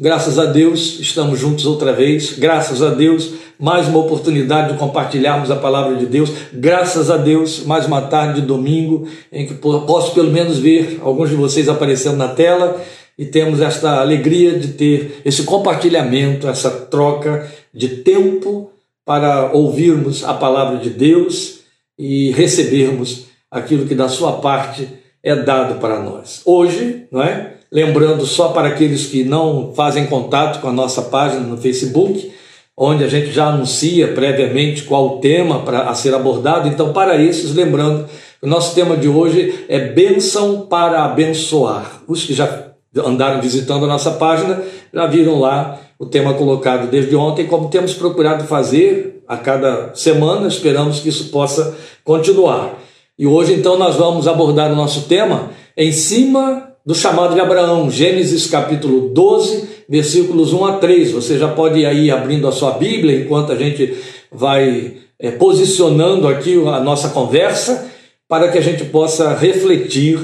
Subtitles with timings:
[0.00, 2.38] graças a Deus, estamos juntos outra vez.
[2.38, 6.30] Graças a Deus, mais uma oportunidade de compartilharmos a palavra de Deus.
[6.52, 11.28] Graças a Deus, mais uma tarde de domingo em que posso pelo menos ver alguns
[11.28, 12.80] de vocês aparecendo na tela
[13.18, 18.70] e temos esta alegria de ter esse compartilhamento, essa troca de tempo
[19.04, 21.60] para ouvirmos a palavra de Deus
[21.98, 24.88] e recebermos aquilo que da sua parte
[25.22, 26.40] é dado para nós.
[26.46, 27.59] Hoje, não é?
[27.72, 32.32] Lembrando só para aqueles que não fazem contato com a nossa página no Facebook,
[32.76, 36.66] onde a gente já anuncia previamente qual o tema para a ser abordado.
[36.66, 38.06] Então, para esses, lembrando,
[38.42, 42.02] o nosso tema de hoje é bênção para abençoar.
[42.08, 47.14] Os que já andaram visitando a nossa página já viram lá o tema colocado desde
[47.14, 52.78] ontem, como temos procurado fazer a cada semana, esperamos que isso possa continuar.
[53.18, 57.90] E hoje, então, nós vamos abordar o nosso tema em cima do chamado de Abraão,
[57.90, 61.12] Gênesis capítulo 12, versículos 1 a 3.
[61.12, 63.94] Você já pode ir aí abrindo a sua Bíblia enquanto a gente
[64.32, 67.90] vai é, posicionando aqui a nossa conversa,
[68.28, 70.18] para que a gente possa refletir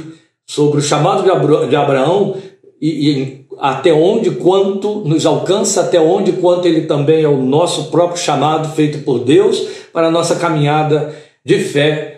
[0.47, 1.25] sobre o chamado
[1.69, 2.37] de Abraão
[2.81, 7.91] e, e até onde, quanto nos alcança, até onde, quanto ele também é o nosso
[7.91, 12.16] próprio chamado feito por Deus para a nossa caminhada de fé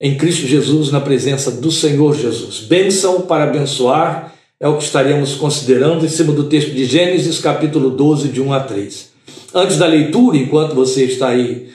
[0.00, 2.60] em Cristo Jesus, na presença do Senhor Jesus.
[2.60, 7.90] Bênção para abençoar é o que estaremos considerando em cima do texto de Gênesis, capítulo
[7.90, 9.12] 12, de 1 a 3.
[9.54, 11.68] Antes da leitura, enquanto você está aí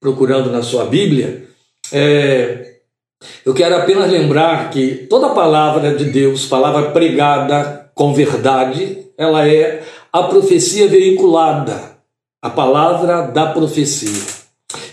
[0.00, 1.44] procurando na sua Bíblia,
[1.92, 2.76] é,
[3.44, 9.82] eu quero apenas lembrar que toda palavra de Deus, palavra pregada com verdade, ela é
[10.12, 11.98] a profecia veiculada,
[12.42, 14.40] a palavra da profecia.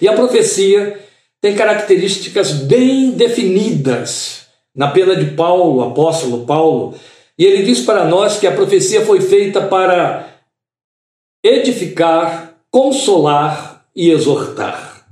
[0.01, 1.06] E a profecia
[1.47, 6.93] tem características bem definidas na pena de Paulo, apóstolo Paulo,
[7.39, 10.27] e ele diz para nós que a profecia foi feita para
[11.41, 15.05] edificar, consolar e exortar.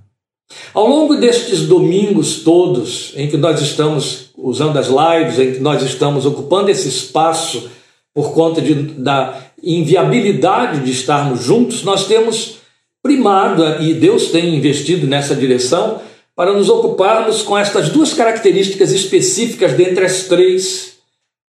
[0.74, 5.82] Ao longo destes domingos todos, em que nós estamos usando as lives, em que nós
[5.84, 7.70] estamos ocupando esse espaço
[8.14, 12.58] por conta de, da inviabilidade de estarmos juntos, nós temos
[13.02, 16.02] primado, e Deus tem investido nessa direção,
[16.36, 20.98] para nos ocuparmos com estas duas características específicas dentre as três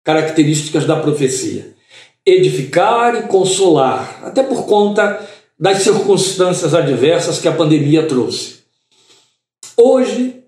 [0.05, 1.75] características da profecia:
[2.27, 5.21] edificar e consolar, até por conta
[5.59, 8.63] das circunstâncias adversas que a pandemia trouxe.
[9.77, 10.43] Hoje,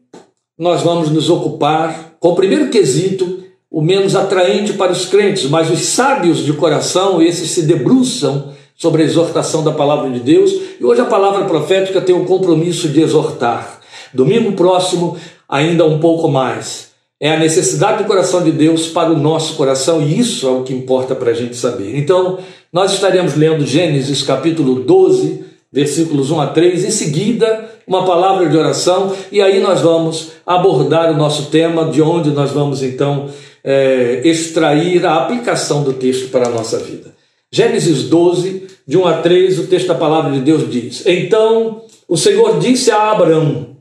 [0.58, 5.70] nós vamos nos ocupar com o primeiro quesito, o menos atraente para os crentes, mas
[5.70, 10.84] os sábios de coração, esses se debruçam sobre a exortação da palavra de Deus, e
[10.84, 13.83] hoje a palavra profética tem o compromisso de exortar.
[14.14, 15.16] Domingo próximo,
[15.48, 16.92] ainda um pouco mais.
[17.20, 20.62] É a necessidade do coração de Deus para o nosso coração e isso é o
[20.62, 21.96] que importa para a gente saber.
[21.96, 22.38] Então,
[22.72, 28.56] nós estaremos lendo Gênesis capítulo 12, versículos 1 a 3, em seguida, uma palavra de
[28.56, 33.28] oração, e aí nós vamos abordar o nosso tema, de onde nós vamos então
[33.62, 37.14] é, extrair a aplicação do texto para a nossa vida.
[37.50, 42.16] Gênesis 12, de 1 a 3, o texto da palavra de Deus diz: Então o
[42.16, 43.73] Senhor disse a Abraão: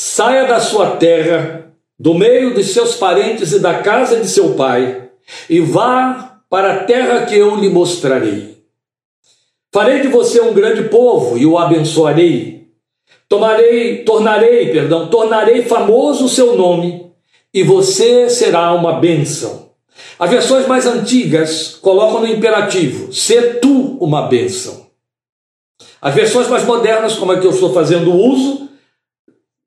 [0.00, 5.08] Saia da sua terra, do meio de seus parentes e da casa de seu pai,
[5.50, 8.62] e vá para a terra que eu lhe mostrarei.
[9.74, 12.68] Farei de você um grande povo e o abençoarei.
[13.28, 17.10] Tomarei, tornarei, perdão, tornarei famoso o seu nome,
[17.52, 19.70] e você será uma bênção.
[20.16, 24.86] As versões mais antigas colocam no imperativo: ser tu uma bênção.
[26.00, 28.67] As versões mais modernas, como é que eu estou fazendo uso,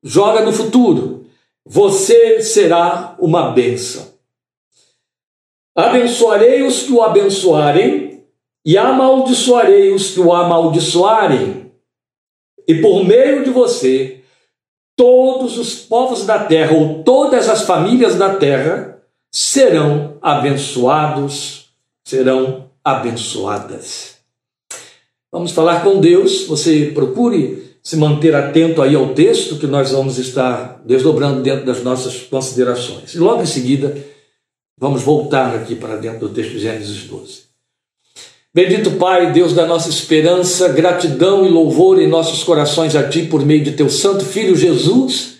[0.02, 1.26] joga no futuro.
[1.64, 4.12] Você será uma bênção.
[5.74, 8.24] Abençoarei os que o abençoarem
[8.64, 11.72] e amaldiçoarei os que o amaldiçoarem.
[12.66, 14.20] E por meio de você,
[14.96, 19.02] todos os povos da terra, ou todas as famílias da terra,
[19.32, 21.70] serão abençoados,
[22.04, 24.18] serão abençoadas.
[25.32, 26.46] Vamos falar com Deus.
[26.46, 31.82] Você procure se manter atento aí ao texto que nós vamos estar desdobrando dentro das
[31.82, 33.14] nossas considerações.
[33.14, 33.96] E logo em seguida,
[34.78, 37.42] vamos voltar aqui para dentro do texto de Gênesis 12.
[38.54, 43.44] Bendito Pai, Deus da nossa esperança, gratidão e louvor em nossos corações a Ti por
[43.44, 45.38] meio de Teu Santo Filho Jesus,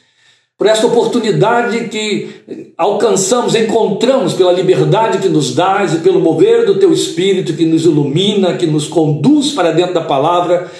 [0.58, 6.78] por esta oportunidade que alcançamos, encontramos pela liberdade que nos dás e pelo mover do
[6.78, 10.70] Teu Espírito que nos ilumina, que nos conduz para dentro da palavra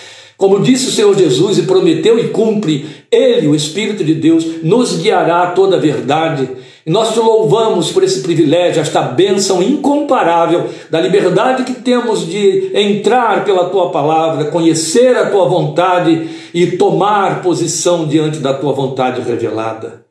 [0.43, 4.97] como disse o Senhor Jesus e prometeu e cumpre, Ele, o Espírito de Deus, nos
[4.97, 6.49] guiará a toda a verdade
[6.85, 12.73] E nós te louvamos por esse privilégio, esta bênção incomparável da liberdade que temos de
[12.75, 19.21] entrar pela tua palavra, conhecer a tua vontade e tomar posição diante da tua vontade
[19.21, 20.03] revelada.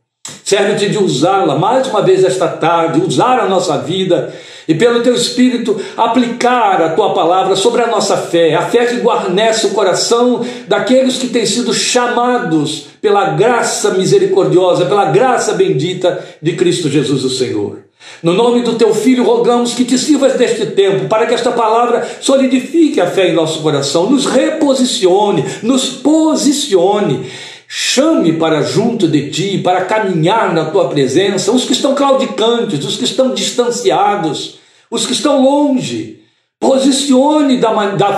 [0.46, 4.34] Serve-te de usá-la mais uma vez esta tarde, usar a nossa vida
[4.68, 8.98] e pelo teu Espírito aplicar a tua palavra sobre a nossa fé, a fé que
[8.98, 16.54] guarnece o coração daqueles que têm sido chamados pela graça misericordiosa, pela graça bendita de
[16.54, 17.80] Cristo Jesus, o Senhor.
[18.22, 22.08] No nome do teu filho, rogamos que te sirvas deste tempo, para que esta palavra
[22.20, 27.26] solidifique a fé em nosso coração, nos reposicione, nos posicione
[27.74, 32.98] Chame para junto de ti, para caminhar na tua presença, os que estão claudicantes, os
[32.98, 34.58] que estão distanciados,
[34.92, 36.20] os que estão longe.
[36.60, 37.62] Posicione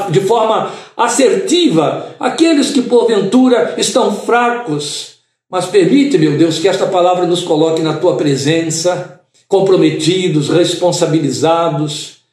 [0.10, 5.18] de forma assertiva aqueles que porventura estão fracos.
[5.48, 12.24] Mas permite, meu Deus, que esta palavra nos coloque na tua presença, comprometidos, responsabilizados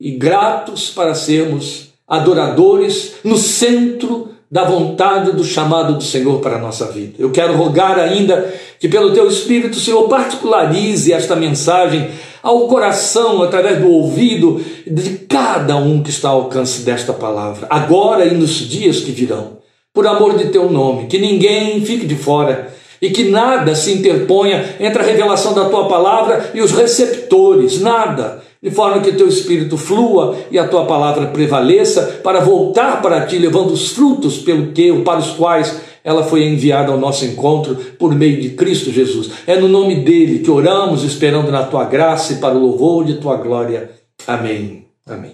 [0.00, 6.60] e gratos para sermos adoradores no centro da vontade do chamado do Senhor para a
[6.60, 7.14] nossa vida.
[7.18, 12.08] Eu quero rogar ainda que, pelo teu Espírito, Senhor, particularize esta mensagem
[12.42, 18.24] ao coração, através do ouvido de cada um que está ao alcance desta palavra, agora
[18.24, 19.58] e nos dias que virão.
[19.92, 24.76] Por amor de teu nome, que ninguém fique de fora e que nada se interponha
[24.80, 29.76] entre a revelação da tua palavra e os receptores, nada de forma que teu espírito
[29.76, 34.92] flua e a tua palavra prevaleça para voltar para ti, levando os frutos pelo que,
[35.02, 39.30] para os quais ela foi enviada ao nosso encontro por meio de Cristo Jesus.
[39.46, 43.14] É no nome dele que oramos, esperando na tua graça e para o louvor de
[43.14, 43.90] tua glória.
[44.26, 44.86] Amém.
[45.06, 45.32] Amém.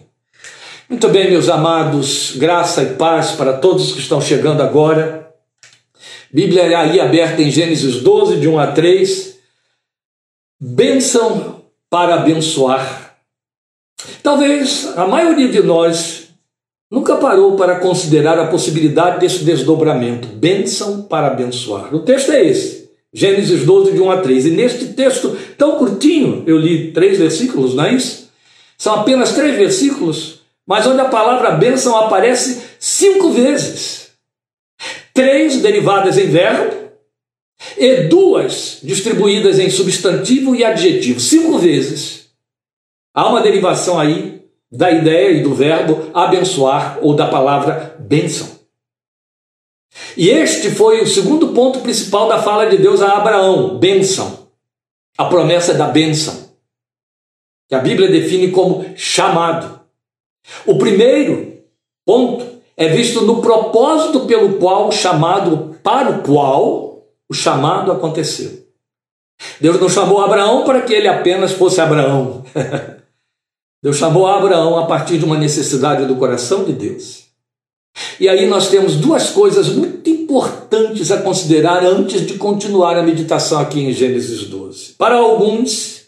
[0.88, 5.23] Muito bem, meus amados, graça e paz para todos que estão chegando agora.
[6.34, 9.36] Bíblia aí aberta em Gênesis 12, de 1 a 3.
[10.60, 13.14] Bênção para abençoar.
[14.20, 16.30] Talvez a maioria de nós
[16.90, 21.94] nunca parou para considerar a possibilidade desse desdobramento, bênção para abençoar.
[21.94, 24.46] O texto é esse, Gênesis 12, de 1 a 3.
[24.46, 28.28] E neste texto tão curtinho, eu li três versículos, não é isso?
[28.76, 34.03] São apenas três versículos, mas onde a palavra bênção aparece cinco vezes.
[35.14, 36.90] Três derivadas em verbo
[37.78, 42.30] e duas distribuídas em substantivo e adjetivo, cinco vezes.
[43.14, 48.58] Há uma derivação aí da ideia e do verbo abençoar ou da palavra bênção.
[50.16, 54.48] E este foi o segundo ponto principal da fala de Deus a Abraão: bênção.
[55.16, 56.50] A promessa da bênção,
[57.68, 59.78] que a Bíblia define como chamado.
[60.66, 61.62] O primeiro
[62.04, 68.64] ponto é visto no propósito pelo qual o chamado, para o qual o chamado aconteceu.
[69.60, 72.44] Deus não chamou Abraão para que ele apenas fosse Abraão.
[73.82, 77.24] Deus chamou Abraão a partir de uma necessidade do coração de Deus.
[78.18, 83.60] E aí nós temos duas coisas muito importantes a considerar antes de continuar a meditação
[83.60, 84.94] aqui em Gênesis 12.
[84.94, 86.06] Para alguns,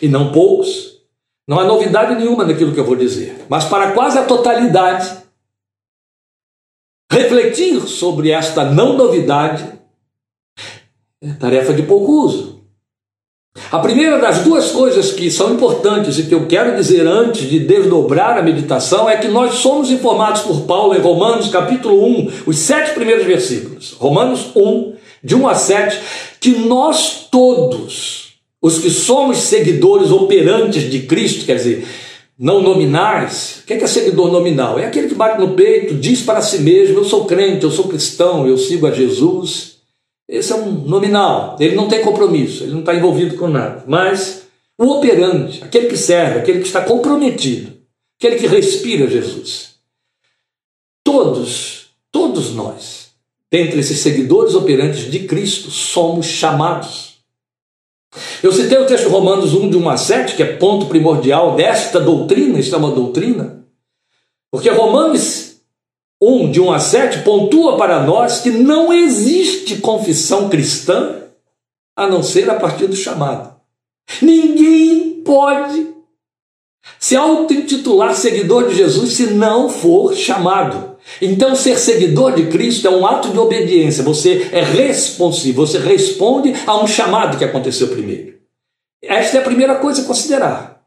[0.00, 1.00] e não poucos,
[1.48, 5.23] não há novidade nenhuma naquilo que eu vou dizer, mas para quase a totalidade,
[7.14, 9.64] refletir sobre esta não novidade
[11.22, 12.54] é tarefa de pouco uso.
[13.70, 17.60] A primeira das duas coisas que são importantes e que eu quero dizer antes de
[17.60, 22.58] desdobrar a meditação é que nós somos informados por Paulo em Romanos capítulo 1, os
[22.58, 23.92] sete primeiros versículos.
[23.92, 26.00] Romanos 1, de 1 a 7,
[26.40, 31.86] que nós todos, os que somos seguidores operantes de Cristo, quer dizer,
[32.38, 34.78] não nominais, o que é, seguidor nominal?
[34.78, 37.88] É aquele que bate no peito, diz para si mesmo: Eu sou crente, eu sou
[37.88, 39.74] cristão, eu sigo a Jesus.
[40.28, 43.84] Esse é um nominal, ele não tem compromisso, ele não está envolvido com nada.
[43.86, 44.44] Mas
[44.78, 47.72] o operante, aquele que serve, aquele que está comprometido,
[48.18, 49.74] aquele que respira Jesus.
[51.04, 53.10] Todos, todos nós,
[53.52, 57.13] dentre esses seguidores operantes de Cristo, somos chamados.
[58.44, 61.98] Eu citei o texto Romanos 1, de 1 a 7, que é ponto primordial desta
[61.98, 63.64] doutrina, isso é uma doutrina,
[64.52, 65.62] porque Romanos
[66.20, 71.22] 1, de 1 a 7, pontua para nós que não existe confissão cristã
[71.96, 73.56] a não ser a partir do chamado.
[74.20, 75.94] Ninguém pode
[77.00, 80.96] se auto-intitular seguidor de Jesus se não for chamado.
[81.22, 84.04] Então, ser seguidor de Cristo é um ato de obediência.
[84.04, 88.33] Você é responsivo, você responde a um chamado que aconteceu primeiro.
[89.08, 90.82] Esta é a primeira coisa a considerar.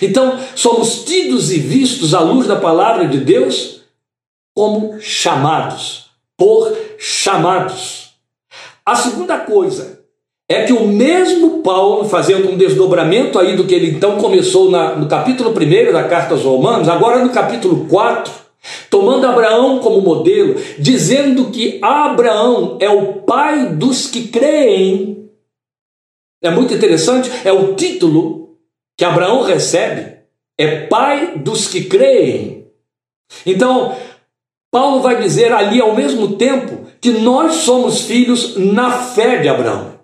[0.00, 3.82] Então, somos tidos e vistos à luz da palavra de Deus
[4.54, 6.06] como chamados,
[6.36, 8.10] por chamados.
[8.86, 10.00] A segunda coisa
[10.48, 14.94] é que o mesmo Paulo, fazendo um desdobramento aí do que ele então começou na,
[14.94, 18.32] no capítulo 1 da carta aos Romanos, agora no capítulo 4,
[18.90, 25.23] tomando Abraão como modelo, dizendo que Abraão é o pai dos que creem.
[26.44, 28.58] É muito interessante, é o título
[28.98, 30.18] que Abraão recebe,
[30.58, 32.66] é pai dos que creem.
[33.46, 33.96] Então,
[34.70, 39.98] Paulo vai dizer ali ao mesmo tempo que nós somos filhos na fé de Abraão.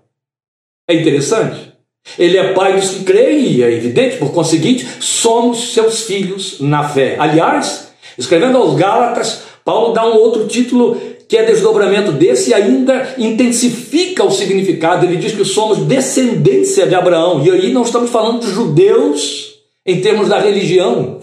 [0.88, 1.74] É interessante.
[2.18, 7.16] Ele é pai dos que creem, é evidente, por conseguinte, somos seus filhos na fé.
[7.18, 10.98] Aliás, escrevendo aos Gálatas, Paulo dá um outro título
[11.30, 15.06] que é desdobramento desse e ainda intensifica o significado.
[15.06, 17.46] Ele diz que somos descendência de Abraão.
[17.46, 19.54] E aí não estamos falando de judeus
[19.86, 21.20] em termos da religião.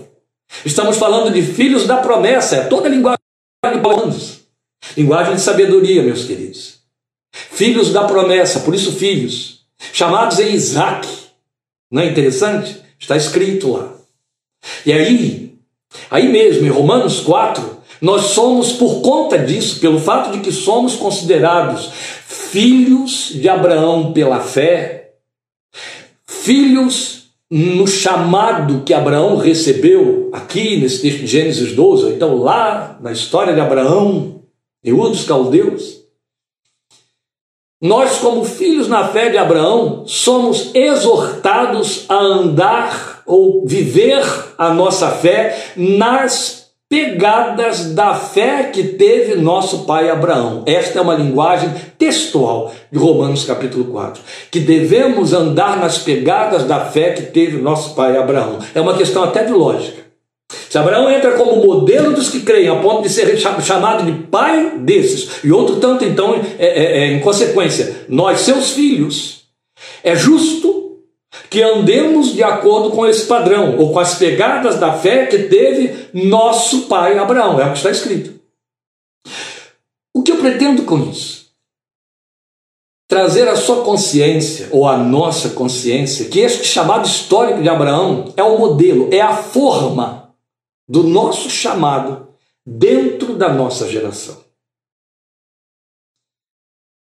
[0.64, 2.56] Estamos falando de filhos da promessa.
[2.56, 3.20] É toda a linguagem
[3.74, 4.16] de Paulo.
[4.96, 6.78] Linguagem de sabedoria, meus queridos.
[7.34, 11.06] Filhos da promessa, por isso filhos chamados em Isaac.
[11.92, 12.82] Não é interessante?
[12.98, 13.94] Está escrito lá.
[14.86, 15.54] E aí,
[16.10, 20.96] aí mesmo, em Romanos 4, nós somos, por conta disso, pelo fato de que somos
[20.96, 21.90] considerados
[22.26, 25.14] filhos de Abraão pela fé,
[26.26, 27.18] filhos
[27.50, 33.54] no chamado que Abraão recebeu aqui nesse texto de Gênesis 12, então lá na história
[33.54, 34.42] de Abraão,
[34.86, 35.98] Ur dos Caldeus,
[37.80, 44.24] nós, como filhos na fé de Abraão, somos exortados a andar ou viver
[44.58, 50.64] a nossa fé nas pegadas da fé que teve nosso pai Abraão.
[50.66, 54.22] Esta é uma linguagem textual de Romanos capítulo 4.
[54.50, 58.60] Que devemos andar nas pegadas da fé que teve nosso pai Abraão.
[58.74, 60.08] É uma questão até de lógica.
[60.70, 64.78] Se Abraão entra como modelo dos que creem, a ponto de ser chamado de pai
[64.80, 69.42] desses, e outro tanto, então, é, é, é, em consequência, nós, seus filhos,
[70.04, 70.87] é justo
[71.50, 76.10] que andemos de acordo com esse padrão, ou com as pegadas da fé que teve
[76.14, 78.40] nosso pai Abraão, é o que está escrito.
[80.14, 81.48] O que eu pretendo com isso?
[83.08, 88.44] Trazer a sua consciência, ou a nossa consciência, que este chamado histórico de Abraão é
[88.44, 90.36] o modelo, é a forma
[90.88, 92.28] do nosso chamado
[92.66, 94.44] dentro da nossa geração.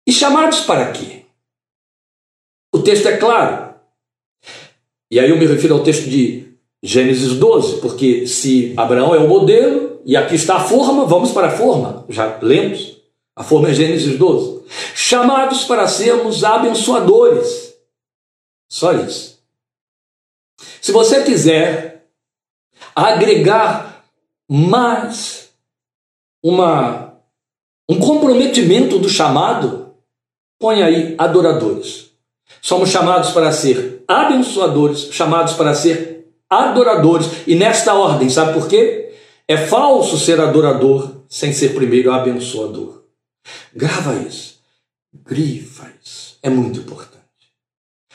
[0.06, 1.26] E chamados para quê?
[2.74, 3.67] O texto é claro.
[5.10, 6.48] E aí eu me refiro ao texto de
[6.82, 11.48] Gênesis 12, porque se Abraão é o modelo e aqui está a forma, vamos para
[11.48, 12.04] a forma.
[12.08, 12.98] Já lemos.
[13.34, 14.62] A forma é Gênesis 12.
[14.94, 17.74] Chamados para sermos abençoadores.
[18.68, 19.38] Só isso.
[20.80, 22.06] Se você quiser
[22.94, 24.04] agregar
[24.48, 25.50] mais
[26.42, 27.14] uma,
[27.88, 29.94] um comprometimento do chamado,
[30.58, 32.10] põe aí adoradores.
[32.60, 39.12] Somos chamados para ser abençoadores, chamados para ser adoradores, e nesta ordem, sabe por quê?
[39.46, 43.04] É falso ser adorador sem ser primeiro abençoador.
[43.74, 44.60] Grava isso,
[45.12, 47.18] grifa isso, é muito importante.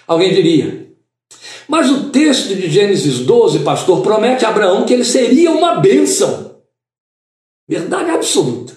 [0.07, 0.91] Alguém diria,
[1.67, 6.61] mas o texto de Gênesis 12, pastor, promete a Abraão que ele seria uma bênção.
[7.67, 8.75] Verdade absoluta.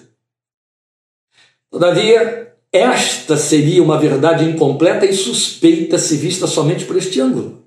[1.69, 7.63] Todavia, esta seria uma verdade incompleta e suspeita se vista somente por este ângulo.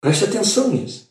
[0.00, 1.08] Preste atenção nisso.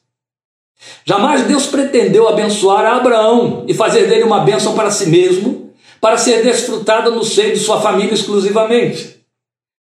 [1.05, 6.43] Jamais Deus pretendeu abençoar Abraão e fazer dele uma bênção para si mesmo, para ser
[6.43, 9.21] desfrutada no seio de sua família exclusivamente.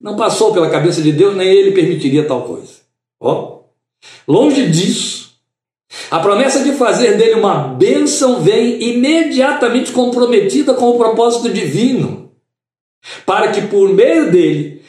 [0.02, 2.74] Não passou pela cabeça de Deus, nem ele permitiria tal coisa.
[3.20, 3.60] Ó,
[4.28, 5.30] longe disso.
[6.10, 12.29] A promessa de fazer dele uma bênção vem imediatamente comprometida com o propósito divino,
[13.26, 14.82] para que por meio dele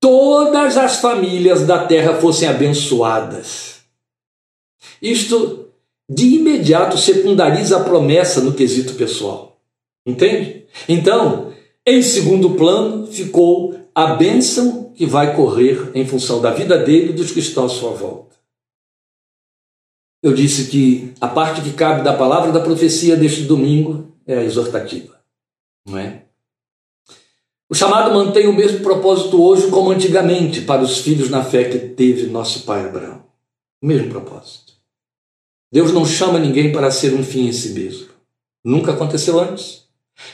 [0.00, 3.80] todas as famílias da terra fossem abençoadas.
[5.00, 5.68] Isto
[6.10, 9.60] de imediato secundariza a promessa no quesito pessoal.
[10.06, 10.66] Entende?
[10.88, 11.52] Então,
[11.86, 17.12] em segundo plano, ficou a bênção que vai correr em função da vida dele e
[17.12, 18.36] dos que estão à sua volta.
[20.22, 24.44] Eu disse que a parte que cabe da palavra da profecia deste domingo é a
[24.44, 25.20] exortativa,
[25.86, 26.27] não é?
[27.70, 31.78] O chamado mantém o mesmo propósito hoje como antigamente para os filhos na fé que
[31.78, 33.22] teve nosso pai Abraão.
[33.82, 34.72] O mesmo propósito.
[35.70, 38.08] Deus não chama ninguém para ser um fim em si mesmo.
[38.64, 39.84] Nunca aconteceu antes,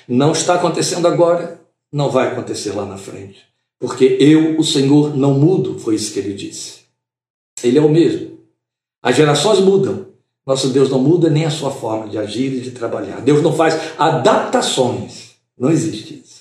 [0.07, 1.61] não está acontecendo agora,
[1.93, 3.43] não vai acontecer lá na frente.
[3.81, 6.85] Porque eu, o Senhor, não mudo, foi isso que ele disse.
[7.63, 8.39] Ele é o mesmo.
[9.03, 10.07] As gerações mudam.
[10.47, 13.21] Nosso Deus não muda nem a sua forma de agir e de trabalhar.
[13.21, 15.35] Deus não faz adaptações.
[15.59, 16.34] Não existe isso.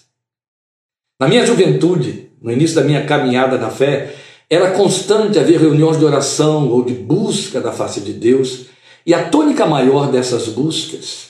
[1.23, 4.13] Na minha juventude, no início da minha caminhada na fé,
[4.49, 8.65] era constante haver reuniões de oração ou de busca da face de Deus,
[9.05, 11.29] e a tônica maior dessas buscas,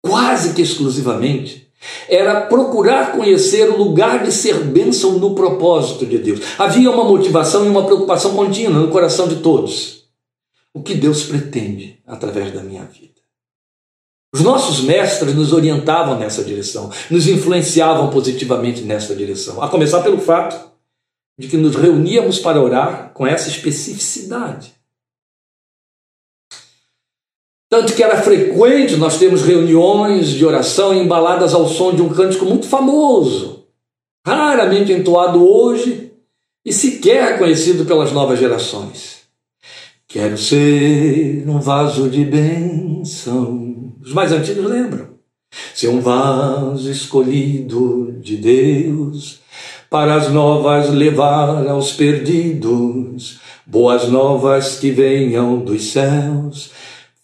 [0.00, 1.68] quase que exclusivamente,
[2.08, 6.40] era procurar conhecer o lugar de ser bênção no propósito de Deus.
[6.56, 10.04] Havia uma motivação e uma preocupação contínua no coração de todos.
[10.72, 13.21] O que Deus pretende através da minha vida.
[14.34, 20.18] Os nossos mestres nos orientavam nessa direção, nos influenciavam positivamente nessa direção, a começar pelo
[20.18, 20.72] fato
[21.38, 24.72] de que nos reuníamos para orar com essa especificidade.
[27.68, 32.44] Tanto que era frequente nós termos reuniões de oração embaladas ao som de um cântico
[32.44, 33.66] muito famoso,
[34.26, 36.12] raramente entoado hoje
[36.64, 39.22] e sequer conhecido pelas novas gerações.
[40.06, 43.81] Quero ser um vaso de bênção.
[44.04, 45.08] Os mais antigos lembram.
[45.74, 49.40] Ser um vaso escolhido de Deus
[49.90, 56.70] para as novas levar aos perdidos, boas novas que venham dos céus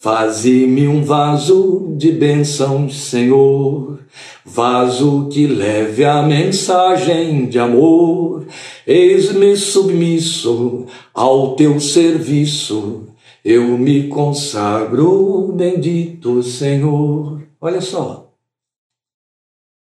[0.00, 3.99] Faze-me um vaso de bênção, Senhor,
[4.44, 8.47] vaso que leve a mensagem de amor.
[8.87, 13.07] Eis-me submisso ao teu serviço,
[13.45, 17.47] eu me consagro, bendito Senhor.
[17.61, 18.28] Olha só,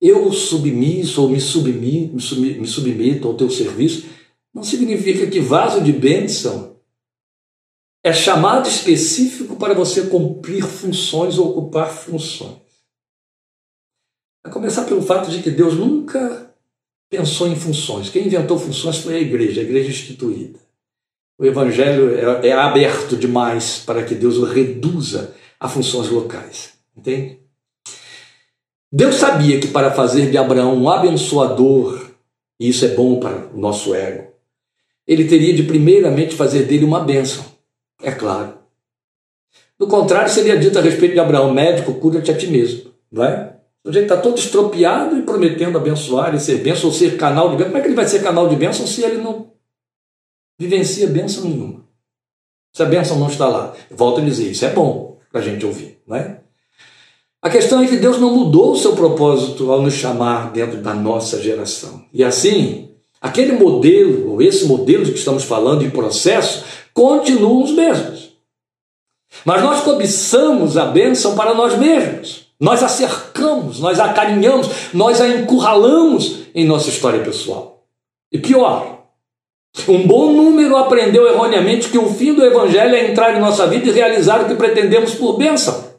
[0.00, 4.07] eu submisso ou me submeto, me submeto ao teu serviço,
[4.55, 6.76] não significa que vaso de bênção
[8.05, 12.62] é chamado específico para você cumprir funções ou ocupar funções.
[14.45, 16.55] A começar pelo fato de que Deus nunca
[17.11, 18.09] pensou em funções.
[18.09, 20.61] Quem inventou funções foi a igreja, a igreja instituída.
[21.38, 26.73] O evangelho é, é aberto demais para que Deus o reduza a funções locais.
[26.97, 27.38] Entende?
[28.90, 32.11] Deus sabia que para fazer de Abraão um abençoador,
[32.59, 34.33] e isso é bom para o nosso ego,
[35.07, 37.45] ele teria de primeiramente fazer dele uma bênção.
[38.02, 38.54] É claro.
[39.78, 42.90] Do contrário, seria dito a respeito de Abraão: médico, cura-te a ti mesmo.
[43.12, 43.54] Não é?
[43.85, 47.57] O jeito está todo estropiado e prometendo abençoar e ser bênção ou ser canal de
[47.57, 47.70] bênção.
[47.70, 49.53] Como é que ele vai ser canal de bênção se ele não
[50.59, 51.85] vivencia bênção nenhuma?
[52.75, 53.75] Se a bênção não está lá.
[53.90, 56.40] Volto a dizer, isso é bom para a gente ouvir, não é?
[57.40, 60.92] A questão é que Deus não mudou o seu propósito ao nos chamar dentro da
[60.92, 62.05] nossa geração.
[62.12, 62.90] E assim,
[63.21, 68.33] aquele modelo, ou esse modelo de que estamos falando em processo, continuam os mesmos.
[69.44, 72.49] Mas nós cobiçamos a bênção para nós mesmos.
[72.59, 77.85] Nós a cercamos, nós a acarinhamos, nós a encurralamos em nossa história pessoal.
[78.33, 78.97] E pior,
[79.88, 83.88] um bom número aprendeu erroneamente que o fim do Evangelho é entrar em nossa vida
[83.88, 85.92] e realizar o que pretendemos por bênção.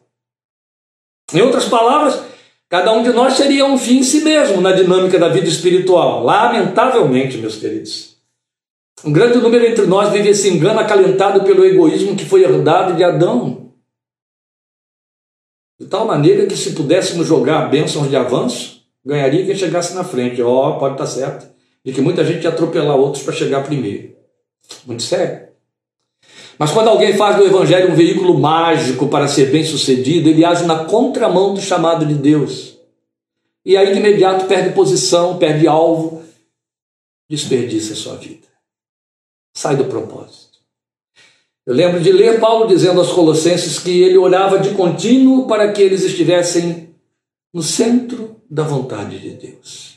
[1.34, 2.20] Em outras palavras,
[2.68, 6.24] cada um de nós seria um fim em si mesmo na dinâmica da vida espiritual.
[6.24, 8.18] Lamentavelmente, meus queridos.
[9.06, 13.04] Um grande número entre nós vive esse engano acalentado pelo egoísmo que foi herdado de
[13.04, 13.72] Adão.
[15.80, 20.42] De tal maneira que se pudéssemos jogar bênçãos de avanço, ganharia quem chegasse na frente.
[20.42, 21.48] Ó, oh, pode estar certo.
[21.86, 24.16] E que muita gente ia atropelar outros para chegar primeiro.
[24.86, 25.50] Muito sério.
[26.58, 30.66] Mas quando alguém faz do Evangelho um veículo mágico para ser bem sucedido, ele age
[30.66, 32.78] na contramão do chamado de Deus.
[33.66, 36.24] E aí de imediato perde posição, perde alvo,
[37.30, 38.50] desperdiça a sua vida
[39.60, 40.60] sai do propósito.
[41.66, 45.82] Eu lembro de ler Paulo dizendo aos Colossenses que ele orava de contínuo para que
[45.82, 46.96] eles estivessem
[47.54, 49.89] no centro da vontade de Deus.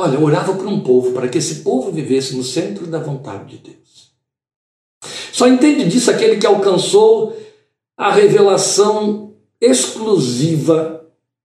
[0.00, 3.58] Olha, orava por um povo, para que esse povo vivesse no centro da vontade de
[3.58, 4.12] Deus.
[5.30, 7.36] Só entende disso aquele que alcançou
[7.98, 11.04] a revelação exclusiva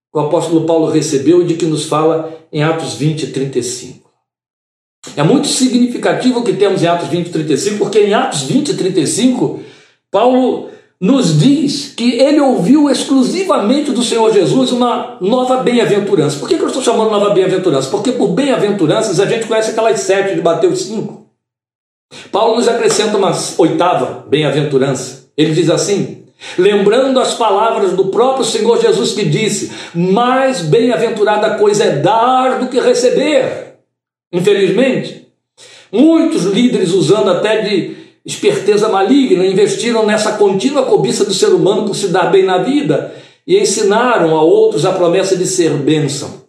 [0.10, 4.10] que o apóstolo Paulo recebeu e de que nos fala em Atos 20 e 35.
[5.18, 8.70] É muito significativo o que temos em Atos 20 e 35, porque em Atos 20
[8.70, 9.60] e 35,
[10.10, 16.40] Paulo nos diz que ele ouviu exclusivamente do Senhor Jesus uma nova bem-aventurança.
[16.40, 17.90] Por que, eu estou chamando nova bem-aventurança?
[17.90, 21.26] Porque por bem-aventuranças a gente conhece aquelas sete de Mateus 5.
[22.32, 25.26] Paulo nos acrescenta uma oitava bem-aventurança.
[25.38, 26.24] Ele diz assim:
[26.58, 32.68] lembrando as palavras do próprio Senhor Jesus que disse: Mais bem-aventurada coisa é dar do
[32.68, 33.76] que receber.
[34.32, 35.28] Infelizmente,
[35.92, 41.96] muitos líderes, usando até de esperteza maligna, investiram nessa contínua cobiça do ser humano por
[41.96, 43.14] se dar bem na vida
[43.46, 46.46] e ensinaram a outros a promessa de ser bênção,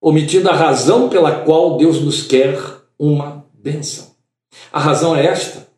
[0.00, 2.58] omitindo a razão pela qual Deus nos quer
[2.98, 4.06] uma bênção.
[4.72, 5.68] A razão é esta.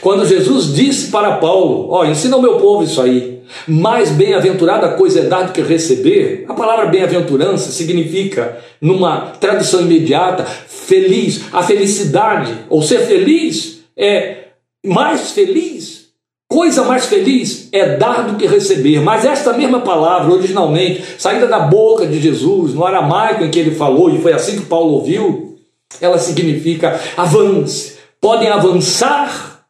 [0.00, 3.42] Quando Jesus disse para Paulo: Ó, oh, ensina o meu povo isso aí.
[3.66, 6.44] mais bem-aventurada coisa é dar do que receber.
[6.48, 11.42] A palavra bem-aventurança significa, numa tradução imediata, feliz.
[11.52, 14.41] A felicidade, ou ser feliz, é
[14.84, 16.02] mais feliz.
[16.48, 19.00] Coisa mais feliz é dar do que receber.
[19.00, 23.74] Mas esta mesma palavra, originalmente, saída da boca de Jesus, no aramaico em que ele
[23.74, 25.58] falou, e foi assim que Paulo ouviu,
[26.00, 27.98] ela significa avance.
[28.20, 29.66] Podem avançar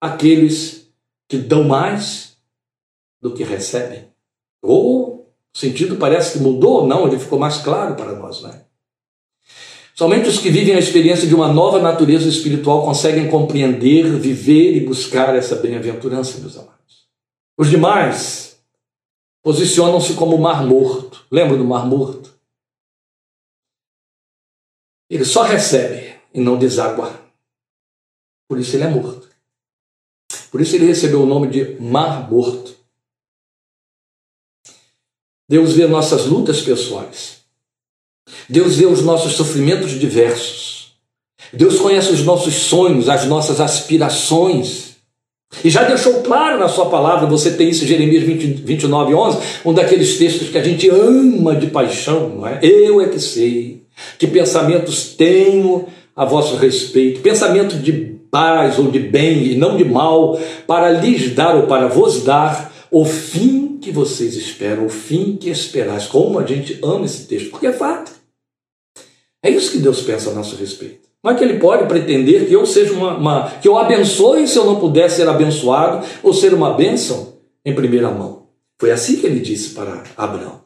[0.00, 0.88] aqueles
[1.28, 2.36] que dão mais
[3.20, 4.04] do que recebem.
[4.62, 8.65] Ou o sentido parece que mudou, não, ele ficou mais claro para nós, né?
[9.98, 14.84] Somente os que vivem a experiência de uma nova natureza espiritual conseguem compreender, viver e
[14.84, 17.08] buscar essa bem-aventurança, meus amados.
[17.56, 18.62] Os demais
[19.42, 21.24] posicionam-se como o mar morto.
[21.30, 22.38] Lembra do mar morto?
[25.08, 27.18] Ele só recebe e não deságua.
[28.46, 29.30] Por isso ele é morto.
[30.50, 32.76] Por isso ele recebeu o nome de mar morto.
[35.48, 37.35] Deus vê nossas lutas pessoais.
[38.48, 40.92] Deus vê os nossos sofrimentos diversos.
[41.52, 44.96] Deus conhece os nossos sonhos, as nossas aspirações.
[45.64, 49.38] E já deixou claro na sua palavra, você tem isso em Jeremias 20, 29, 11,
[49.64, 52.58] um daqueles textos que a gente ama de paixão, não é?
[52.62, 53.82] Eu é que sei
[54.18, 57.92] que pensamentos tenho a vosso respeito, pensamento de
[58.30, 62.72] paz ou de bem e não de mal, para lhes dar ou para vos dar
[62.90, 66.06] o fim que vocês esperam, o fim que esperais.
[66.06, 68.15] Como a gente ama esse texto, porque é fato.
[69.46, 71.06] É isso que Deus pensa a nosso respeito.
[71.22, 74.58] Não é que ele pode pretender que eu seja uma, uma, que eu abençoe se
[74.58, 78.48] eu não puder ser abençoado ou ser uma bênção em primeira mão.
[78.76, 80.62] Foi assim que ele disse para Abraão.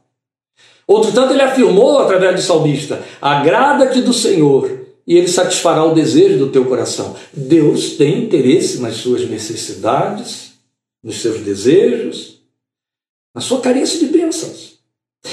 [0.87, 4.71] Outro tanto ele afirmou através do salmista: agrada-te do Senhor
[5.07, 7.14] e ele satisfará o desejo do teu coração.
[7.35, 10.53] Deus tem interesse nas suas necessidades,
[11.05, 12.40] nos seus desejos,
[13.35, 14.79] na sua carência de bênçãos.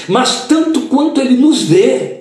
[0.09, 2.16] Mas tanto quanto ele nos vê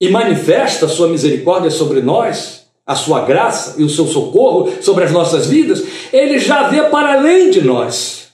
[0.00, 5.04] e manifesta a sua misericórdia sobre nós, a sua graça e o seu socorro sobre
[5.04, 5.82] as nossas vidas,
[6.12, 8.28] ele já vê para além de nós,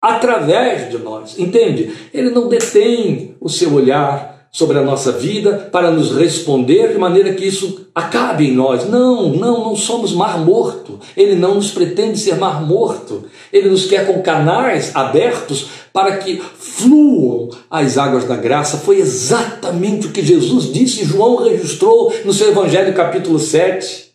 [0.00, 1.38] através de nós.
[1.38, 1.92] Entende?
[2.14, 7.32] Ele não detém o seu olhar sobre a nossa vida para nos responder de maneira
[7.32, 8.86] que isso acabe em nós.
[8.86, 11.00] Não, não, não somos mar morto.
[11.16, 13.24] Ele não nos pretende ser mar morto.
[13.50, 18.78] Ele nos quer com canais abertos para que fluam as águas da graça.
[18.78, 24.12] Foi exatamente o que Jesus disse e João registrou no seu Evangelho, capítulo 7.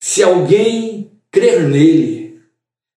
[0.00, 2.40] Se alguém crer nele,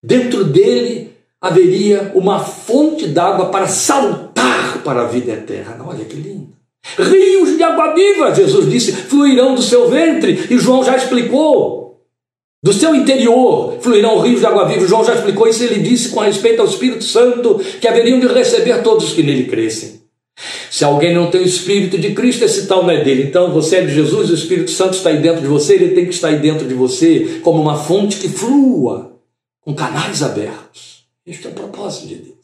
[0.04, 5.84] dentro dele haveria uma fonte d'água para saltar para a vida eterna.
[5.86, 6.52] Olha que lindo.
[6.98, 11.81] Rios de água viva, Jesus disse, fluirão do seu ventre, e João já explicou.
[12.64, 14.88] Do seu interior fluirão rios de água viva.
[14.88, 15.64] João já explicou isso.
[15.64, 19.46] Ele disse com respeito ao Espírito Santo que haveriam de receber todos os que nele
[19.46, 20.02] crescem.
[20.70, 23.24] Se alguém não tem o Espírito de Cristo, esse tal não é dele.
[23.24, 26.06] Então você é de Jesus, o Espírito Santo está aí dentro de você, ele tem
[26.06, 29.12] que estar aí dentro de você como uma fonte que flua,
[29.60, 31.04] com canais abertos.
[31.26, 32.42] Este é o propósito de Deus.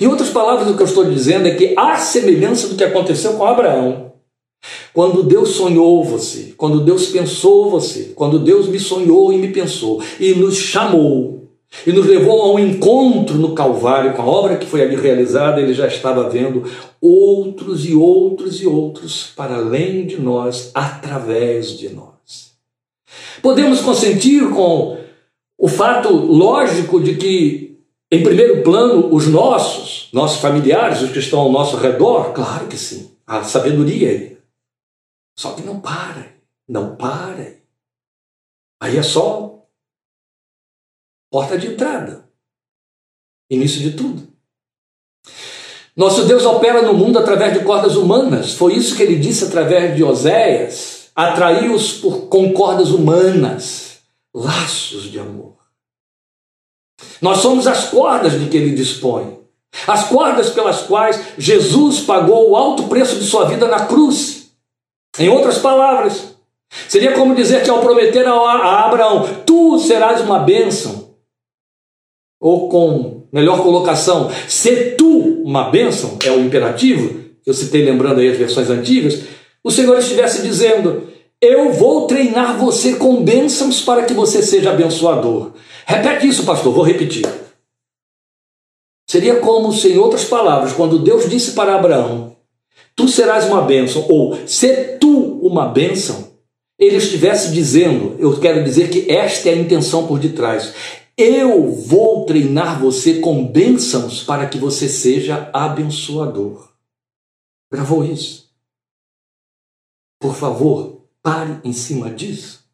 [0.00, 3.34] Em outras palavras, o que eu estou dizendo é que há semelhança do que aconteceu
[3.34, 4.05] com Abraão.
[4.96, 10.02] Quando Deus sonhou você, quando Deus pensou você, quando Deus me sonhou e me pensou
[10.18, 11.50] e nos chamou
[11.86, 15.60] e nos levou a um encontro no Calvário com a obra que foi ali realizada,
[15.60, 16.64] ele já estava vendo
[16.98, 22.52] outros e outros e outros para além de nós, através de nós.
[23.42, 24.96] Podemos consentir com
[25.58, 27.76] o fato lógico de que
[28.10, 32.32] em primeiro plano, os nossos, nossos familiares, os que estão ao nosso redor?
[32.32, 33.10] Claro que sim.
[33.26, 34.35] A sabedoria.
[35.36, 36.34] Só que não para,
[36.66, 37.56] não para.
[38.80, 39.66] Aí é só
[41.30, 42.28] porta de entrada.
[43.50, 44.26] Início de tudo.
[45.94, 48.52] Nosso Deus opera no mundo através de cordas humanas.
[48.54, 51.10] Foi isso que ele disse através de Oséias.
[51.14, 54.00] Atraiu-os com cordas humanas,
[54.34, 55.56] laços de amor.
[57.22, 59.38] Nós somos as cordas de que ele dispõe.
[59.86, 64.45] As cordas pelas quais Jesus pagou o alto preço de sua vida na cruz.
[65.18, 66.36] Em outras palavras,
[66.88, 71.14] seria como dizer que ao prometer a Abraão, tu serás uma bênção,
[72.40, 78.20] ou com melhor colocação, ser tu uma bênção, é o imperativo, que eu citei lembrando
[78.20, 79.24] aí as versões antigas,
[79.62, 81.08] o Senhor estivesse dizendo:
[81.40, 85.52] Eu vou treinar você com bênçãos para que você seja abençoador.
[85.86, 87.26] Repete isso, pastor, vou repetir.
[89.08, 92.35] Seria como se, em outras palavras, quando Deus disse para Abraão:
[92.96, 96.32] Tu serás uma bênção, ou se tu uma bênção,
[96.78, 100.74] ele estivesse dizendo, eu quero dizer que esta é a intenção por detrás.
[101.16, 106.70] Eu vou treinar você com bênçãos para que você seja abençoador.
[107.70, 108.50] Gravou isso?
[110.20, 112.64] Por favor, pare em cima disso.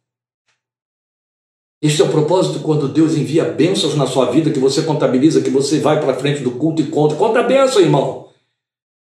[1.81, 5.51] Este é o propósito quando Deus envia bênçãos na sua vida, que você contabiliza, que
[5.51, 7.17] você vai para frente do culto e conta.
[7.17, 8.22] Conta a bênção, irmão.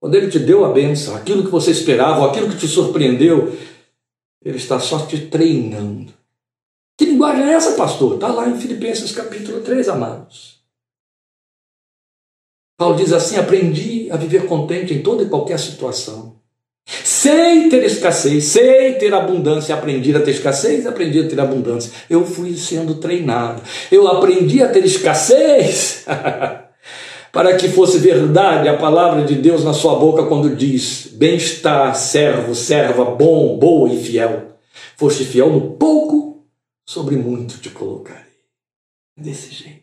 [0.03, 3.57] Quando Ele te deu a bênção, aquilo que você esperava, aquilo que te surpreendeu,
[4.45, 6.13] Ele está só te treinando.
[6.99, 8.15] Que linguagem é essa, pastor?
[8.15, 10.59] Está lá em Filipenses capítulo 3, amados.
[12.77, 16.35] Paulo diz assim: aprendi a viver contente em toda e qualquer situação.
[16.85, 21.93] Sei ter escassez, sei ter abundância, aprendi a ter escassez, aprendi a ter abundância.
[22.11, 23.63] Eu fui sendo treinado.
[23.89, 26.05] Eu aprendi a ter escassez
[27.33, 32.55] para que fosse verdade a palavra de Deus na sua boca quando diz: Bem-estar, servo,
[32.55, 34.53] serva, bom, boa e fiel.
[34.97, 36.45] Foste fiel no pouco,
[36.87, 38.23] sobre muito te colocarei.
[39.17, 39.83] Desse jeito.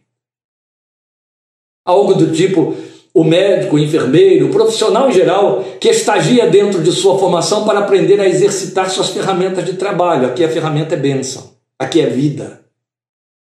[1.84, 2.76] Algo do tipo,
[3.14, 7.80] o médico, o enfermeiro, o profissional em geral que estagia dentro de sua formação para
[7.80, 10.28] aprender a exercitar suas ferramentas de trabalho.
[10.28, 12.64] Aqui a ferramenta é bênção, aqui é vida.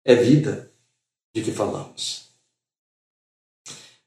[0.05, 0.71] É vida
[1.35, 2.28] de que falamos.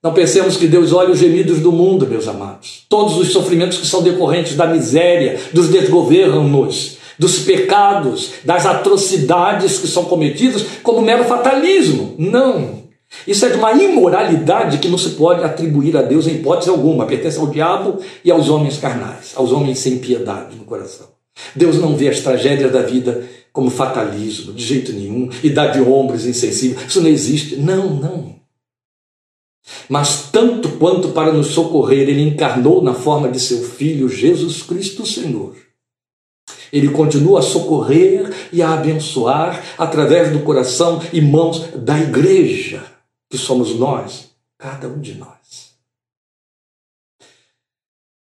[0.02, 2.84] Não pensemos que Deus olha os gemidos do mundo, meus amados.
[2.88, 9.86] Todos os sofrimentos que são decorrentes da miséria, dos desgovernos, dos pecados, das atrocidades que
[9.86, 12.16] são cometidas, como mero fatalismo.
[12.18, 12.82] Não.
[13.28, 17.06] Isso é de uma imoralidade que não se pode atribuir a Deus em hipótese alguma,
[17.06, 21.06] pertence ao diabo e aos homens carnais, aos homens sem piedade no coração.
[21.54, 25.80] Deus não vê as tragédias da vida como fatalismo, de jeito nenhum, e dá de
[25.80, 26.78] ombros insensível.
[26.88, 27.54] Isso não existe.
[27.56, 28.41] Não, não.
[29.88, 35.07] Mas tanto quanto para nos socorrer, ele encarnou na forma de seu filho Jesus Cristo
[35.07, 35.57] Senhor.
[36.72, 42.85] Ele continua a socorrer e a abençoar através do coração e mãos da igreja
[43.31, 45.72] que somos nós, cada um de nós.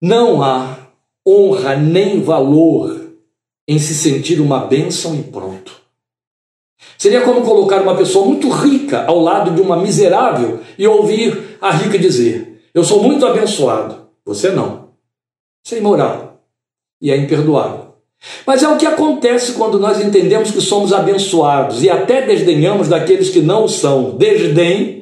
[0.02, 0.78] Não há
[1.28, 3.14] honra nem valor
[3.68, 5.81] em se sentir uma bênção e pronto.
[7.02, 11.72] Seria como colocar uma pessoa muito rica ao lado de uma miserável e ouvir a
[11.72, 14.06] rica dizer: Eu sou muito abençoado.
[14.24, 14.90] Você não.
[15.66, 16.44] Isso é imoral
[17.02, 17.96] e é imperdoável.
[18.46, 23.32] Mas é o que acontece quando nós entendemos que somos abençoados e até desdenhamos daqueles
[23.32, 24.12] que não são.
[24.12, 25.01] Desdém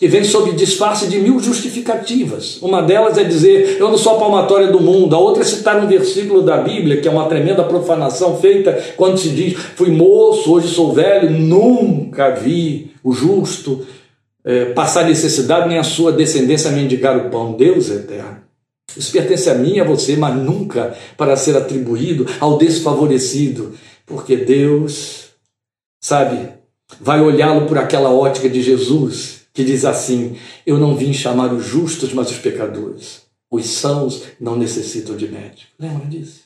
[0.00, 2.56] que vem sob disfarce de mil justificativas.
[2.62, 5.14] Uma delas é dizer, eu não sou a palmatória do mundo.
[5.14, 9.18] A outra é citar um versículo da Bíblia, que é uma tremenda profanação feita quando
[9.18, 13.86] se diz, fui moço, hoje sou velho, nunca vi o justo
[14.42, 17.52] é, passar necessidade, nem a sua descendência mendigar o pão.
[17.52, 18.38] Deus é eterno.
[18.96, 23.74] Isso pertence a mim e a você, mas nunca para ser atribuído ao desfavorecido,
[24.06, 25.26] porque Deus,
[26.00, 26.48] sabe,
[26.98, 31.64] vai olhá-lo por aquela ótica de Jesus que diz assim: Eu não vim chamar os
[31.64, 33.26] justos, mas os pecadores.
[33.50, 35.72] Os sãos não necessitam de médico.
[35.78, 36.44] Lembra disso?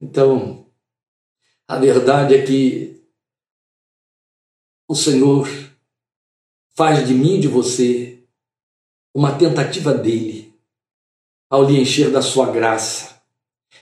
[0.00, 0.66] Então,
[1.66, 3.02] a verdade é que
[4.88, 5.48] o Senhor
[6.76, 8.24] faz de mim e de você
[9.14, 10.54] uma tentativa dele
[11.50, 13.20] ao lhe encher da sua graça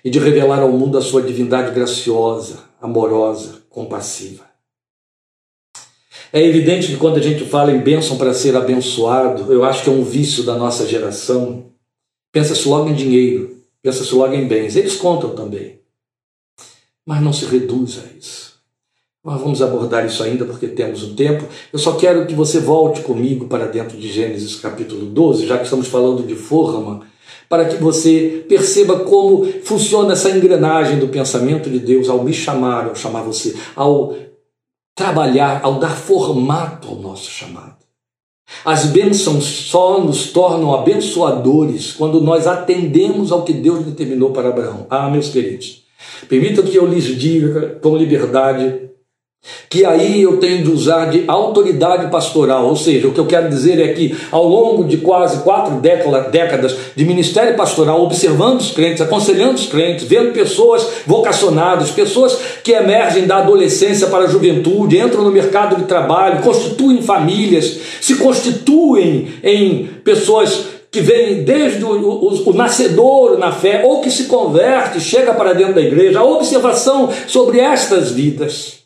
[0.02, 4.47] e de revelar ao mundo a sua divindade graciosa, amorosa, compassiva.
[6.32, 9.90] É evidente que quando a gente fala em bênção para ser abençoado, eu acho que
[9.90, 11.64] é um vício da nossa geração.
[12.30, 14.76] Pensa-se logo em dinheiro, pensa-se logo em bens.
[14.76, 15.78] Eles contam também.
[17.06, 18.48] Mas não se reduz a isso.
[19.24, 21.44] Nós vamos abordar isso ainda porque temos um tempo.
[21.72, 25.64] Eu só quero que você volte comigo para dentro de Gênesis capítulo 12, já que
[25.64, 27.02] estamos falando de forma,
[27.48, 32.86] para que você perceba como funciona essa engrenagem do pensamento de Deus ao me chamar,
[32.86, 34.14] ao chamar você, ao
[34.98, 37.78] trabalhar, ao dar formato ao nosso chamado.
[38.64, 44.86] As bênçãos só nos tornam abençoadores quando nós atendemos ao que Deus determinou para Abraão.
[44.90, 45.84] Ah, meus queridos,
[46.28, 48.87] permitam que eu lhes diga com liberdade
[49.68, 53.48] que aí eu tenho de usar de autoridade pastoral, ou seja, o que eu quero
[53.48, 55.80] dizer é que ao longo de quase quatro
[56.30, 62.72] décadas de ministério pastoral, observando os crentes, aconselhando os crentes, vendo pessoas vocacionadas, pessoas que
[62.72, 69.28] emergem da adolescência para a juventude, entram no mercado de trabalho, constituem famílias, se constituem
[69.42, 74.98] em pessoas que vêm desde o, o, o nascedouro na fé, ou que se converte,
[74.98, 78.77] chega para dentro da igreja, a observação sobre estas vidas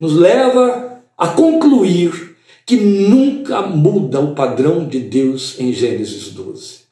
[0.00, 6.86] nos leva a concluir que nunca muda o padrão de Deus em Gênesis 12.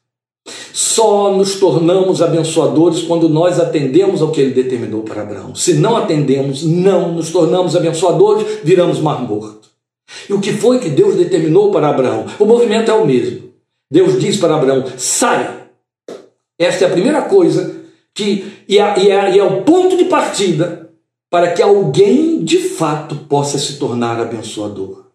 [0.72, 5.54] Só nos tornamos abençoadores quando nós atendemos ao que ele determinou para Abraão.
[5.54, 9.68] Se não atendemos, não nos tornamos abençoadores, viramos mar morto.
[10.28, 12.26] E o que foi que Deus determinou para Abraão?
[12.38, 13.50] O movimento é o mesmo.
[13.90, 15.62] Deus diz para Abraão: sai.
[16.58, 17.82] Esta é a primeira coisa
[18.14, 20.83] que e é, é, é o ponto de partida
[21.34, 25.06] para que alguém de fato possa se tornar abençoador.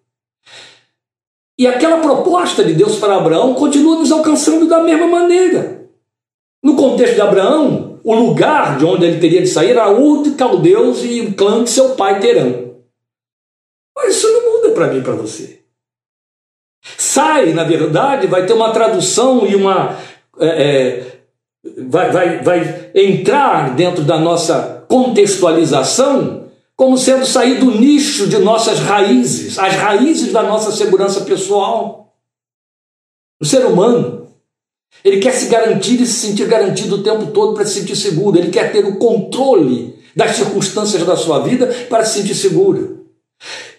[1.58, 5.90] E aquela proposta de Deus para Abraão continua nos alcançando da mesma maneira.
[6.62, 10.32] No contexto de Abraão, o lugar de onde ele teria de sair era Ur de
[10.32, 12.66] Caldeus e o clã de seu pai Terã.
[13.96, 15.62] Mas isso não muda para mim e para você.
[16.98, 19.98] Sai, na verdade, vai ter uma tradução e uma.
[20.38, 21.20] É, é,
[21.88, 28.80] vai, vai, vai entrar dentro da nossa contextualização como sendo sair do nicho de nossas
[28.80, 32.16] raízes, as raízes da nossa segurança pessoal.
[33.40, 34.28] O ser humano,
[35.04, 38.38] ele quer se garantir e se sentir garantido o tempo todo para se sentir seguro,
[38.38, 42.99] ele quer ter o controle das circunstâncias da sua vida para se sentir seguro.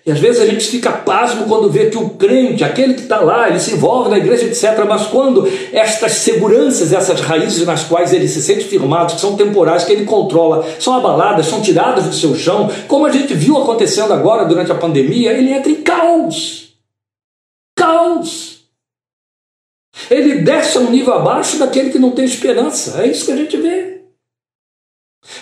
[0.05, 3.21] E às vezes a gente fica pasmo quando vê que o crente, aquele que está
[3.21, 4.85] lá, ele se envolve na igreja, etc.
[4.89, 9.85] Mas quando estas seguranças, essas raízes nas quais ele se sente firmado, que são temporais,
[9.85, 14.13] que ele controla, são abaladas, são tiradas do seu chão, como a gente viu acontecendo
[14.13, 16.75] agora durante a pandemia, ele entra em caos.
[17.77, 18.61] Caos.
[20.11, 23.03] Ele desce a um nível abaixo daquele que não tem esperança.
[23.03, 24.01] É isso que a gente vê.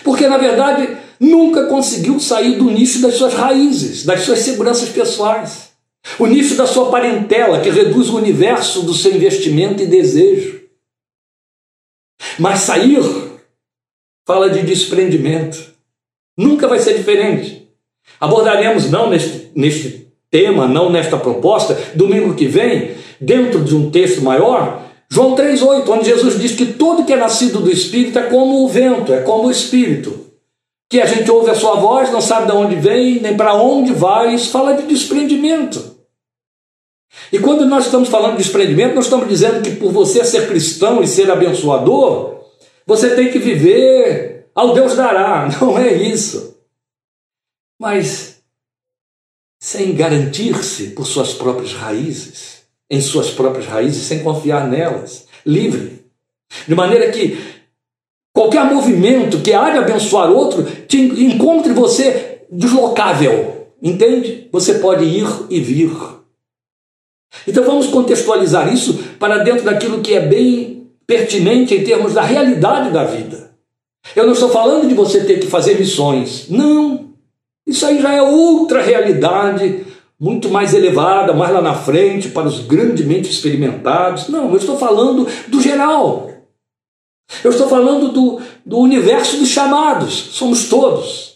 [0.03, 5.69] Porque, na verdade, nunca conseguiu sair do nicho das suas raízes, das suas seguranças pessoais.
[6.17, 10.61] O nicho da sua parentela, que reduz o universo do seu investimento e desejo.
[12.39, 13.01] Mas sair
[14.25, 15.73] fala de desprendimento.
[16.37, 17.67] Nunca vai ser diferente.
[18.19, 24.21] Abordaremos, não neste, neste tema, não nesta proposta, domingo que vem, dentro de um texto
[24.21, 28.63] maior, João 3,8, onde Jesus diz que todo que é nascido do Espírito é como
[28.63, 30.28] o vento, é como o Espírito
[30.89, 33.93] que a gente ouve a sua voz, não sabe de onde vem, nem para onde
[33.93, 35.97] vai, isso fala de desprendimento.
[37.31, 41.01] E quando nós estamos falando de desprendimento, nós estamos dizendo que por você ser cristão
[41.01, 42.39] e ser abençoador,
[42.87, 45.47] você tem que viver ao Deus dará.
[45.61, 46.57] Não é isso.
[47.79, 48.41] Mas
[49.61, 56.03] sem garantir-se por suas próprias raízes, em suas próprias raízes, sem confiar nelas, livre.
[56.67, 57.58] De maneira que
[58.39, 63.67] Qualquer movimento que de abençoar outro, te encontre você deslocável.
[63.83, 64.47] Entende?
[64.49, 65.91] Você pode ir e vir.
[67.45, 72.91] Então vamos contextualizar isso para dentro daquilo que é bem pertinente em termos da realidade
[72.91, 73.51] da vida.
[74.15, 76.45] Eu não estou falando de você ter que fazer missões.
[76.47, 77.09] Não.
[77.67, 79.85] Isso aí já é outra realidade,
[80.17, 84.29] muito mais elevada, mais lá na frente, para os grandemente experimentados.
[84.29, 86.38] Não, eu estou falando do geral.
[87.43, 91.29] Eu estou falando do, do universo dos chamados, somos todos.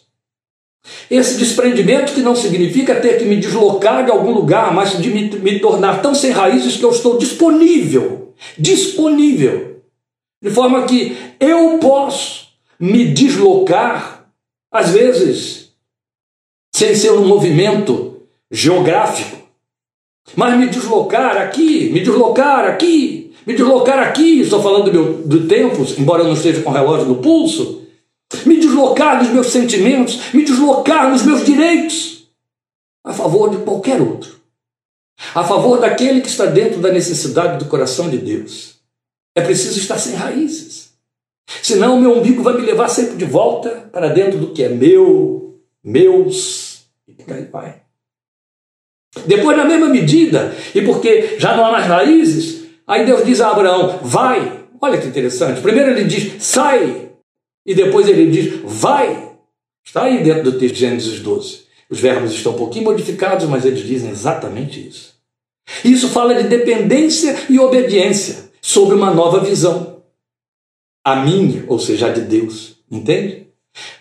[1.10, 5.30] Esse desprendimento que não significa ter que me deslocar de algum lugar, mas de me,
[5.30, 9.82] me tornar tão sem raízes que eu estou disponível, disponível,
[10.42, 12.48] de forma que eu posso
[12.80, 14.28] me deslocar,
[14.72, 15.70] às vezes,
[16.76, 19.38] sem ser um movimento geográfico,
[20.36, 25.48] mas me deslocar aqui, me deslocar aqui, me deslocar aqui, estou falando do, meu, do
[25.48, 27.84] tempo, embora eu não esteja com o relógio no pulso,
[28.46, 32.28] me deslocar dos meus sentimentos, me deslocar nos meus direitos,
[33.04, 34.36] a favor de qualquer outro,
[35.36, 38.76] a favor daquele que está dentro da necessidade do coração de Deus.
[39.36, 40.92] É preciso estar sem raízes,
[41.62, 44.70] senão o meu umbigo vai me levar sempre de volta para dentro do que é
[44.70, 47.14] meu, meus, e
[47.52, 47.84] vai.
[49.28, 53.52] Depois, na mesma medida, e porque já não há mais raízes, Aí Deus diz a
[53.52, 54.66] Abraão: vai.
[54.82, 55.62] Olha que interessante.
[55.62, 57.12] Primeiro ele diz: sai.
[57.66, 59.32] E depois ele diz: vai.
[59.86, 61.64] Está aí dentro do texto de Gênesis 12.
[61.90, 65.14] Os verbos estão um pouquinho modificados, mas eles dizem exatamente isso.
[65.84, 70.02] Isso fala de dependência e obediência sobre uma nova visão.
[71.06, 72.78] A minha, ou seja, a de Deus.
[72.90, 73.48] Entende?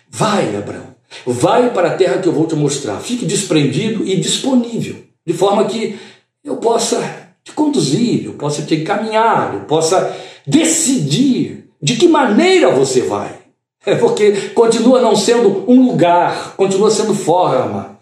[0.09, 0.95] Vai, Abraão.
[1.25, 2.99] Vai para a terra que eu vou te mostrar.
[2.99, 5.99] Fique desprendido e disponível, de forma que
[6.43, 10.15] eu possa te conduzir, eu possa te encaminhar, eu possa
[10.47, 13.43] decidir de que maneira você vai.
[13.85, 17.99] É porque continua não sendo um lugar, continua sendo forma.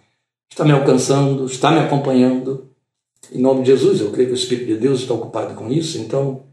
[0.49, 2.69] Está me alcançando, está me acompanhando.
[3.31, 5.97] Em nome de Jesus, eu creio que o Espírito de Deus está ocupado com isso,
[5.97, 6.43] então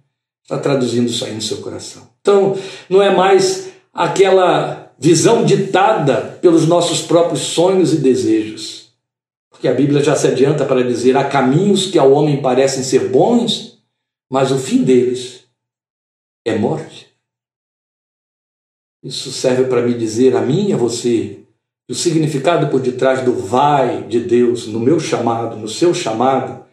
[0.42, 2.08] está traduzindo isso aí no seu coração.
[2.22, 2.56] Então,
[2.88, 8.87] não é mais aquela visão ditada pelos nossos próprios sonhos e desejos
[9.58, 13.08] porque a Bíblia já se adianta para dizer: há caminhos que ao homem parecem ser
[13.08, 13.82] bons,
[14.30, 15.48] mas o fim deles
[16.46, 17.08] é morte.
[19.02, 21.44] Isso serve para me dizer a mim e a você
[21.90, 26.64] o significado por detrás do vai de Deus no meu chamado, no seu chamado,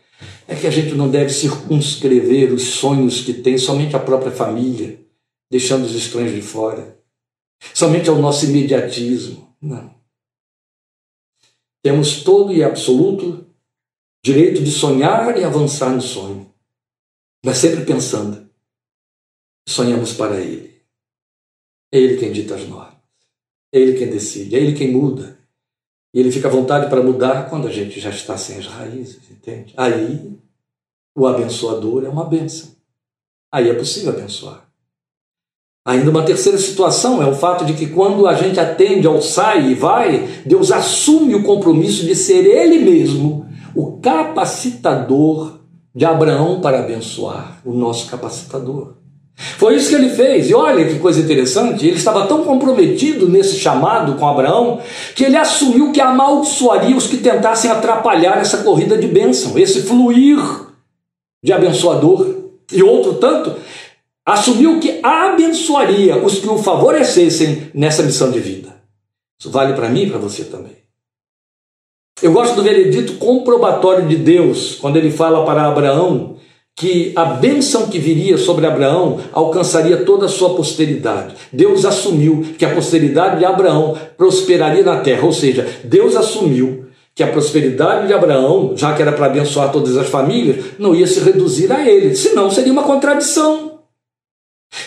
[0.46, 5.00] é que a gente não deve circunscrever os sonhos que tem somente a própria família,
[5.50, 7.00] deixando os estranhos de fora,
[7.74, 9.56] somente ao nosso imediatismo.
[9.62, 9.95] Não.
[11.86, 13.46] Temos todo e absoluto
[14.24, 16.52] direito de sonhar e avançar no sonho,
[17.46, 18.50] mas sempre pensando.
[19.70, 20.82] Sonhamos para Ele.
[21.94, 22.98] É Ele quem dita as normas.
[23.72, 24.56] É Ele quem decide.
[24.56, 25.38] É Ele quem muda.
[26.12, 29.30] E Ele fica à vontade para mudar quando a gente já está sem as raízes,
[29.30, 29.72] entende?
[29.78, 30.40] Aí
[31.16, 32.76] o abençoador é uma benção.
[33.52, 34.65] Aí é possível abençoar.
[35.86, 39.68] Ainda uma terceira situação é o fato de que quando a gente atende ao sai
[39.68, 45.60] e vai, Deus assume o compromisso de ser Ele mesmo o capacitador
[45.94, 48.96] de Abraão para abençoar, o nosso capacitador.
[49.36, 50.50] Foi isso que ele fez.
[50.50, 54.80] E olha que coisa interessante, ele estava tão comprometido nesse chamado com Abraão
[55.14, 60.40] que ele assumiu que amaldiçoaria os que tentassem atrapalhar essa corrida de bênção, esse fluir
[61.44, 62.34] de abençoador.
[62.72, 63.54] E outro tanto,
[64.26, 68.76] assumiu que abençoaria os que o favorecessem nessa missão de vida.
[69.40, 70.74] Isso vale para mim e para você também.
[72.22, 76.38] Eu gosto do veredito comprobatório de Deus, quando ele fala para Abraão
[76.78, 81.36] que a bênção que viria sobre Abraão alcançaria toda a sua posteridade.
[81.52, 87.24] Deus assumiu que a posteridade de Abraão prosperaria na terra, ou seja, Deus assumiu que
[87.24, 91.22] a prosperidade de Abraão, já que era para abençoar todas as famílias, não ia se
[91.22, 93.65] reduzir a ele, senão seria uma contradição.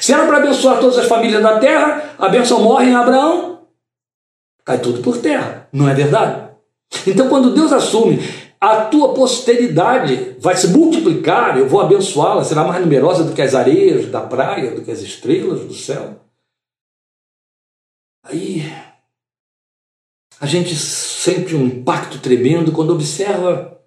[0.09, 3.69] Se era para abençoar todas as famílias da terra, a bênção morre em Abraão,
[4.65, 6.51] cai tudo por terra, não é verdade?
[7.07, 8.19] Então, quando Deus assume
[8.59, 13.55] a tua posteridade vai se multiplicar, eu vou abençoá-la, será mais numerosa do que as
[13.55, 16.19] areias da praia, do que as estrelas do céu.
[18.25, 18.63] Aí
[20.41, 23.79] a gente sente um impacto tremendo quando observa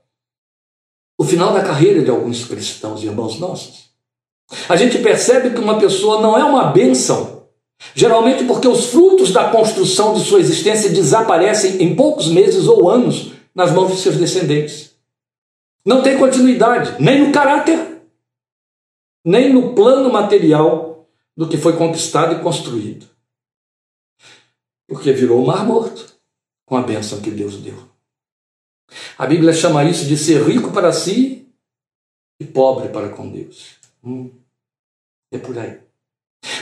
[1.19, 3.90] o final da carreira de alguns cristãos, irmãos nossos.
[4.67, 7.47] A gente percebe que uma pessoa não é uma bênção,
[7.95, 13.31] geralmente porque os frutos da construção de sua existência desaparecem em poucos meses ou anos
[13.55, 14.91] nas mãos de seus descendentes.
[15.85, 18.01] Não tem continuidade, nem no caráter,
[19.25, 23.07] nem no plano material do que foi conquistado e construído.
[24.87, 26.13] Porque virou o mar morto
[26.65, 27.91] com a bênção que Deus deu.
[29.17, 31.47] A Bíblia chama isso de ser rico para si
[32.39, 33.75] e pobre para com Deus.
[34.03, 34.31] Hum,
[35.31, 35.77] é por aí.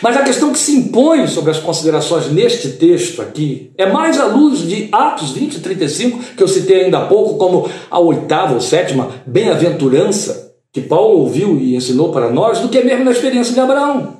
[0.01, 4.25] Mas a questão que se impõe sobre as considerações neste texto aqui é mais à
[4.25, 8.53] luz de Atos 20 e 35, que eu citei ainda há pouco, como a oitava
[8.53, 13.53] ou sétima bem-aventurança que Paulo ouviu e ensinou para nós, do que mesmo na experiência
[13.53, 14.19] de Abraão.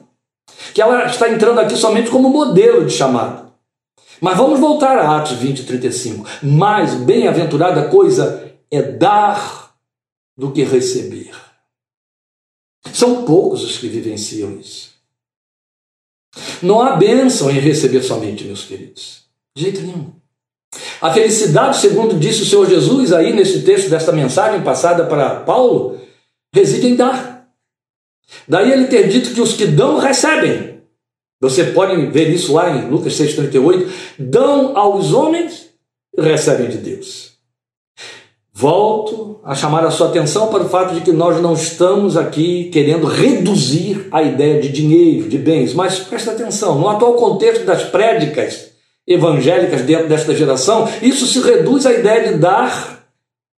[0.74, 3.50] Que ela está entrando aqui somente como modelo de chamado.
[4.20, 6.26] Mas vamos voltar a Atos 20 e 35.
[6.42, 9.74] Mais bem-aventurada coisa é dar
[10.38, 11.32] do que receber.
[12.94, 14.90] São poucos os que vivenciam isso.
[16.62, 19.24] Não há bênção em receber somente, meus queridos.
[19.56, 20.12] De jeito nenhum.
[21.02, 26.00] A felicidade, segundo disse o Senhor Jesus aí nesse texto desta mensagem passada para Paulo,
[26.54, 27.50] reside em dar.
[28.48, 30.82] Daí ele ter dito que os que dão recebem.
[31.42, 33.90] Você pode ver isso lá em Lucas 6,38.
[34.20, 35.70] Dão aos homens
[36.16, 37.39] e recebem de Deus.
[38.52, 42.70] Volto a chamar a sua atenção para o fato de que nós não estamos aqui
[42.72, 47.84] querendo reduzir a ideia de dinheiro, de bens, mas presta atenção, no atual contexto das
[47.84, 48.72] prédicas
[49.08, 53.08] evangélicas dentro desta geração, isso se reduz à ideia de dar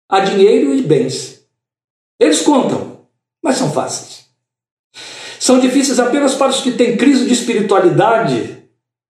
[0.08, 1.42] a dinheiro e bens.
[2.20, 3.00] Eles contam,
[3.42, 4.26] mas são fáceis.
[5.40, 8.58] São difíceis apenas para os que têm crise de espiritualidade,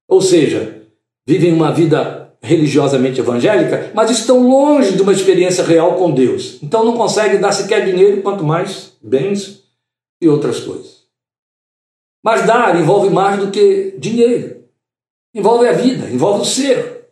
[0.08, 0.82] ou seja,
[1.28, 6.58] vivem uma vida religiosamente evangélica, mas estão longe de uma experiência real com Deus.
[6.62, 9.64] Então não conseguem dar sequer dinheiro, quanto mais bens
[10.20, 11.02] e outras coisas.
[12.24, 14.62] Mas dar envolve mais do que dinheiro.
[15.34, 17.08] Envolve a vida, envolve o ser.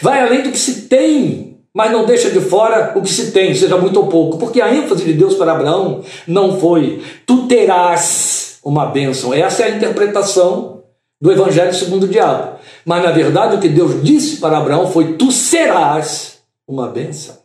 [0.00, 3.54] Vai além do que se tem, mas não deixa de fora o que se tem,
[3.54, 4.38] seja muito ou pouco.
[4.38, 9.32] Porque a ênfase de Deus para Abraão não foi tu terás uma bênção.
[9.32, 10.82] Essa é a interpretação
[11.20, 12.58] do Evangelho segundo o diabo.
[12.84, 17.36] Mas na verdade o que Deus disse para Abraão foi: Tu serás uma bênção.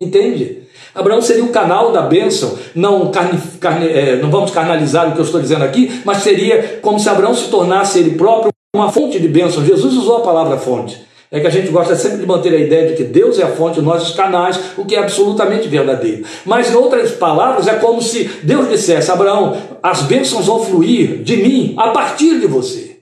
[0.00, 0.64] Entende?
[0.94, 2.56] Abraão seria o canal da bênção.
[2.74, 6.78] Não, carne, carne, é, não vamos carnalizar o que eu estou dizendo aqui, mas seria
[6.80, 9.64] como se Abraão se tornasse ele próprio uma fonte de bênção.
[9.64, 11.02] Jesus usou a palavra fonte.
[11.30, 13.48] é que a gente gosta sempre de manter a ideia de que Deus é a
[13.48, 16.24] fonte, nós os canais, o que é absolutamente verdadeiro.
[16.44, 21.36] Mas, em outras palavras, é como se Deus dissesse: Abraão, as bênçãos vão fluir de
[21.36, 22.93] mim a partir de você.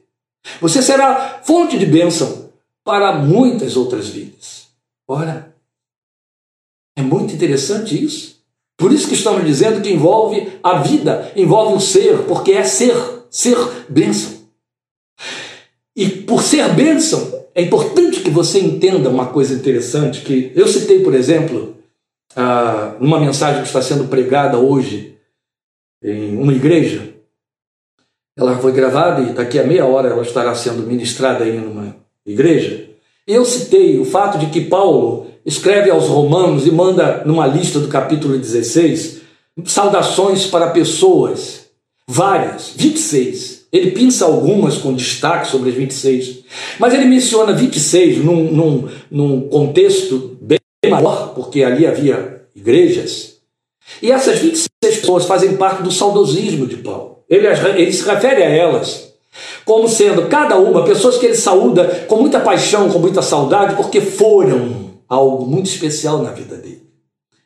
[0.61, 2.51] Você será fonte de bênção
[2.85, 4.69] para muitas outras vidas.
[5.09, 5.55] Ora,
[6.97, 8.43] é muito interessante isso.
[8.77, 12.97] Por isso que estamos dizendo que envolve a vida, envolve o ser, porque é ser,
[13.31, 13.57] ser
[13.89, 14.43] bênção.
[15.95, 21.03] E por ser bênção, é importante que você entenda uma coisa interessante, que eu citei,
[21.03, 21.77] por exemplo,
[22.35, 25.17] ah, numa mensagem que está sendo pregada hoje
[26.03, 27.12] em uma igreja.
[28.37, 32.89] Ela foi gravada e daqui a meia hora ela estará sendo ministrada aí numa igreja.
[33.27, 37.89] Eu citei o fato de que Paulo escreve aos Romanos e manda numa lista do
[37.89, 39.21] capítulo 16
[39.65, 41.67] saudações para pessoas,
[42.09, 43.67] várias, 26.
[43.73, 46.41] Ele pinça algumas com destaque sobre as 26,
[46.79, 50.59] mas ele menciona 26 num, num, num contexto bem
[50.91, 53.37] maior, porque ali havia igrejas.
[54.01, 57.12] E essas 26 pessoas fazem parte do saudosismo de Paulo.
[57.33, 59.11] Ele, ele se refere a elas
[59.65, 64.03] como sendo cada uma pessoas que ele saúda com muita paixão, com muita saudade, porque
[64.03, 66.83] foram algo muito especial na vida dele.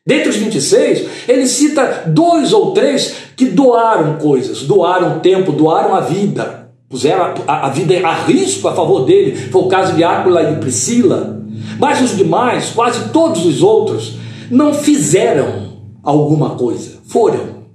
[0.05, 6.01] Dentre os 26, ele cita dois ou três que doaram coisas, doaram tempo, doaram a
[6.01, 9.37] vida, puseram a, a vida a risco a favor dele.
[9.37, 11.41] Foi o caso de Áquila e Priscila.
[11.79, 14.17] Mas os demais, quase todos os outros,
[14.51, 15.73] não fizeram
[16.03, 17.67] alguma coisa, foram.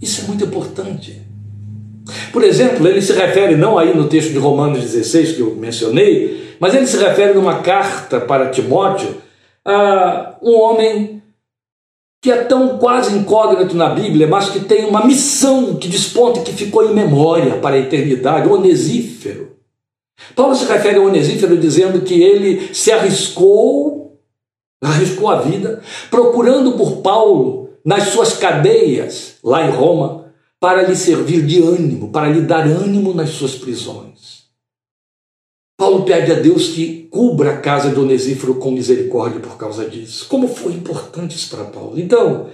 [0.00, 1.25] Isso é muito importante.
[2.32, 6.56] Por exemplo, ele se refere, não aí no texto de Romanos 16 que eu mencionei,
[6.60, 9.16] mas ele se refere numa carta para Timóteo,
[9.64, 11.22] ah, um homem
[12.22, 16.42] que é tão quase incógnito na Bíblia, mas que tem uma missão que desponta e
[16.42, 19.56] que ficou em memória para a eternidade, Onesífero.
[20.34, 24.18] Paulo se refere a Onesífero dizendo que ele se arriscou,
[24.82, 25.80] arriscou a vida,
[26.10, 30.25] procurando por Paulo nas suas cadeias, lá em Roma,
[30.60, 34.46] para lhe servir de ânimo, para lhe dar ânimo nas suas prisões.
[35.78, 40.26] Paulo pede a Deus que cubra a casa de Onesíforo com misericórdia por causa disso.
[40.28, 42.00] Como foi importante isso para Paulo.
[42.00, 42.50] Então,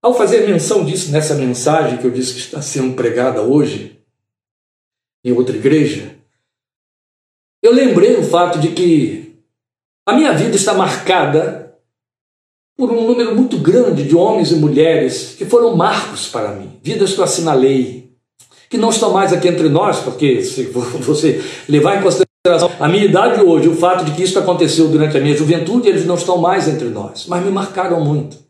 [0.00, 4.00] ao fazer menção disso nessa mensagem que eu disse que está sendo pregada hoje,
[5.24, 6.16] em outra igreja,
[7.60, 9.34] eu lembrei o fato de que
[10.06, 11.65] a minha vida está marcada
[12.76, 17.14] por um número muito grande de homens e mulheres que foram marcos para mim, vidas
[17.14, 18.10] que eu assinalei,
[18.68, 20.64] que não estão mais aqui entre nós, porque se
[21.00, 25.16] você levar em consideração a minha idade hoje, o fato de que isso aconteceu durante
[25.16, 28.44] a minha juventude, eles não estão mais entre nós, mas me marcaram muito.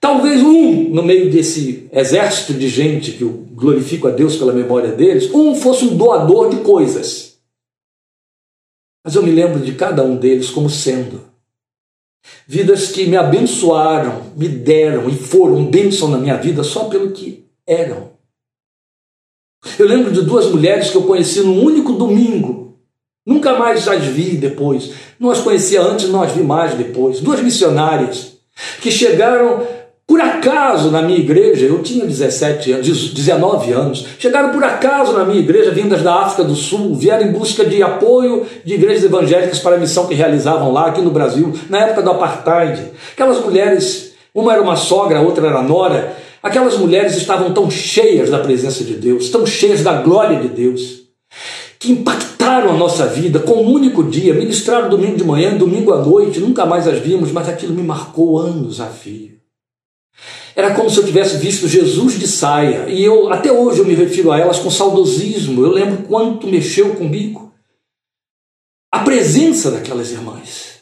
[0.00, 4.92] Talvez um, no meio desse exército de gente que eu glorifico a Deus pela memória
[4.92, 7.38] deles, um fosse um doador de coisas.
[9.02, 11.33] Mas eu me lembro de cada um deles como sendo
[12.46, 17.44] vidas que me abençoaram, me deram e foram bênção na minha vida só pelo que
[17.66, 18.12] eram.
[19.78, 22.78] Eu lembro de duas mulheres que eu conheci num único domingo.
[23.26, 24.92] Nunca mais as vi depois.
[25.18, 27.20] Não as conhecia antes, não as vi mais depois.
[27.20, 28.34] Duas missionárias
[28.80, 29.66] que chegaram
[30.14, 31.66] por acaso na minha igreja.
[31.66, 34.06] Eu tinha 17 anos, 19 anos.
[34.16, 37.82] Chegaram por acaso na minha igreja, vindas da África do Sul, vieram em busca de
[37.82, 42.00] apoio de igrejas evangélicas para a missão que realizavam lá, aqui no Brasil, na época
[42.02, 42.92] do apartheid.
[43.12, 48.30] Aquelas mulheres, uma era uma sogra, a outra era nora Aquelas mulheres estavam tão cheias
[48.30, 51.04] da presença de Deus, tão cheias da glória de Deus,
[51.78, 56.04] que impactaram a nossa vida com um único dia, ministraram domingo de manhã, domingo à
[56.04, 59.43] noite, nunca mais as vimos, mas aquilo me marcou anos a fio.
[60.56, 63.94] Era como se eu tivesse visto Jesus de saia, e eu até hoje eu me
[63.94, 65.64] refiro a elas com saudosismo.
[65.64, 67.52] Eu lembro quanto mexeu comigo
[68.92, 70.74] a presença daquelas irmãs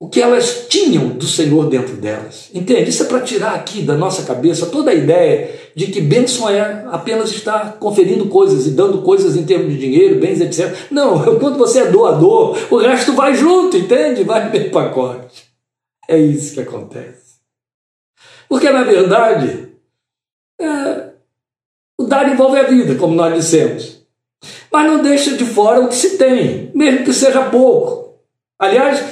[0.00, 2.50] o que elas tinham do Senhor dentro delas.
[2.54, 2.90] Entende?
[2.90, 6.84] Isso é para tirar aqui da nossa cabeça toda a ideia de que bênção é
[6.90, 10.72] apenas estar conferindo coisas e dando coisas em termos de dinheiro, bens, etc.
[10.90, 14.22] Não, quando você é doador, o resto vai junto, entende?
[14.22, 15.48] Vai bem pacote.
[16.08, 17.27] É isso que acontece.
[18.48, 19.68] Porque, na verdade,
[20.60, 21.10] é,
[21.98, 24.02] o dar envolve a vida, como nós dissemos.
[24.72, 28.14] Mas não deixa de fora o que se tem, mesmo que seja pouco.
[28.58, 29.04] Aliás,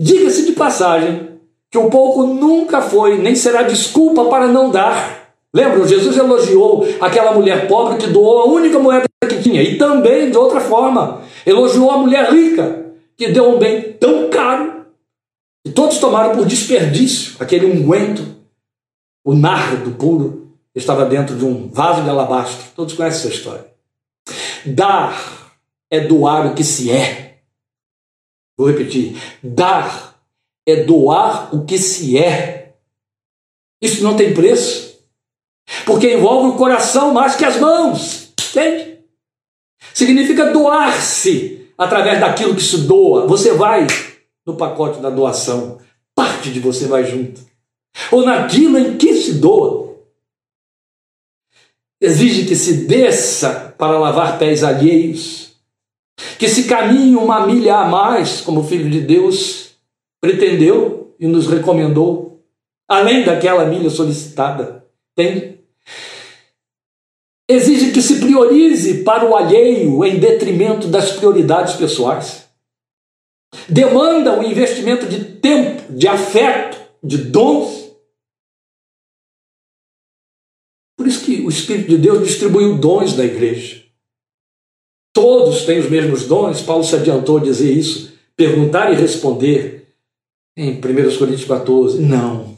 [0.00, 1.28] Diga-se de passagem
[1.68, 5.32] que o pouco nunca foi, nem será desculpa para não dar.
[5.52, 5.88] Lembram?
[5.88, 10.36] Jesus elogiou aquela mulher pobre que doou a única moeda que tinha, e também, de
[10.36, 12.86] outra forma, elogiou a mulher rica
[13.16, 14.84] que deu um bem tão caro
[15.66, 18.22] e todos tomaram por desperdício aquele unguento,
[19.28, 22.64] o nardo puro, estava dentro de um vaso de alabastro.
[22.74, 23.66] Todos conhecem essa história.
[24.64, 25.52] Dar
[25.90, 27.40] é doar o que se é.
[28.56, 30.18] Vou repetir: dar
[30.66, 32.76] é doar o que se é.
[33.82, 34.98] Isso não tem preço,
[35.84, 38.32] porque envolve o coração mais que as mãos.
[38.50, 39.00] Entende?
[39.92, 43.26] Significa doar-se através daquilo que se doa.
[43.26, 43.86] Você vai
[44.46, 45.78] no pacote da doação,
[46.14, 47.46] parte de você vai junto.
[48.10, 49.96] Ou naquilo em que se doa.
[52.00, 55.52] Exige que se desça para lavar pés alheios,
[56.38, 59.72] que se caminhe uma milha a mais, como o Filho de Deus
[60.20, 62.42] pretendeu e nos recomendou,
[62.88, 64.84] além daquela milha solicitada.
[65.12, 65.58] Entende?
[67.50, 72.46] Exige que se priorize para o alheio em detrimento das prioridades pessoais.
[73.68, 77.77] Demanda o investimento de tempo, de afeto, de dons.
[81.48, 83.82] O Espírito de Deus distribuiu dons na igreja.
[85.14, 89.88] Todos têm os mesmos dons, Paulo se adiantou a dizer isso, perguntar e responder
[90.54, 90.80] em 1
[91.16, 92.02] Coríntios 14.
[92.02, 92.54] Não.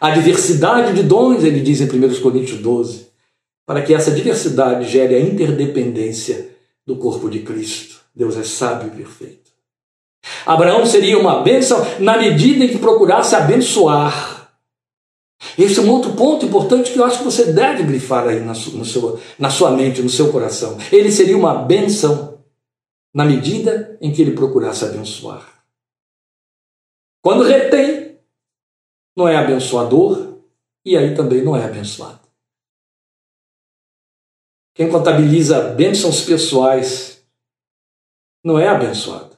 [0.00, 3.08] A diversidade de dons, ele diz em 1 Coríntios 12
[3.66, 6.50] para que essa diversidade gere a interdependência
[6.86, 8.02] do corpo de Cristo.
[8.14, 9.50] Deus é sábio e perfeito.
[10.46, 14.41] Abraão seria uma bênção na medida em que procurasse abençoar.
[15.58, 18.54] Esse é um outro ponto importante que eu acho que você deve grifar aí na
[18.54, 20.78] sua, seu, na sua mente, no seu coração.
[20.90, 22.42] Ele seria uma bênção
[23.14, 25.64] na medida em que ele procurasse abençoar.
[27.22, 28.18] Quando retém,
[29.16, 30.38] não é abençoador
[30.84, 32.20] e aí também não é abençoado.
[34.74, 37.22] Quem contabiliza bênçãos pessoais
[38.42, 39.31] não é abençoado.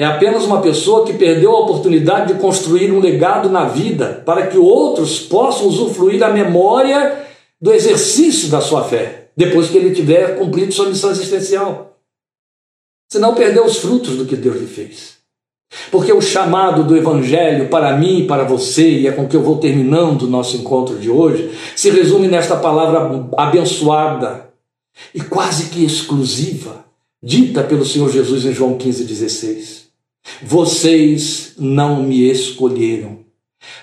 [0.00, 4.46] É apenas uma pessoa que perdeu a oportunidade de construir um legado na vida para
[4.46, 7.26] que outros possam usufruir da memória
[7.60, 11.98] do exercício da sua fé, depois que ele tiver cumprido sua missão existencial.
[13.12, 15.18] Senão perdeu os frutos do que Deus lhe fez.
[15.90, 19.42] Porque o chamado do Evangelho para mim e para você, e é com que eu
[19.42, 24.48] vou terminando o nosso encontro de hoje, se resume nesta palavra abençoada,
[25.14, 26.86] e quase que exclusiva,
[27.22, 29.89] dita pelo Senhor Jesus em João 15,16.
[30.42, 33.24] Vocês não me escolheram,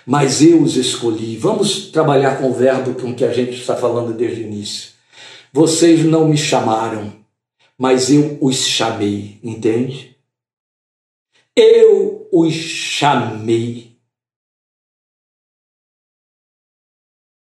[0.05, 1.37] mas eu os escolhi.
[1.37, 4.91] Vamos trabalhar com o verbo com que a gente está falando desde o início.
[5.51, 7.13] Vocês não me chamaram,
[7.77, 10.17] mas eu os chamei, entende?
[11.55, 13.97] Eu os chamei.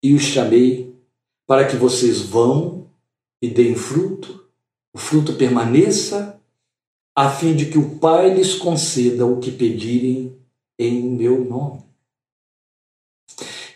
[0.02, 0.94] E os chamei
[1.46, 2.90] para que vocês vão
[3.40, 4.48] e deem fruto,
[4.92, 6.35] o fruto permaneça,
[7.16, 10.38] a fim de que o Pai lhes conceda o que pedirem
[10.78, 11.82] em meu nome.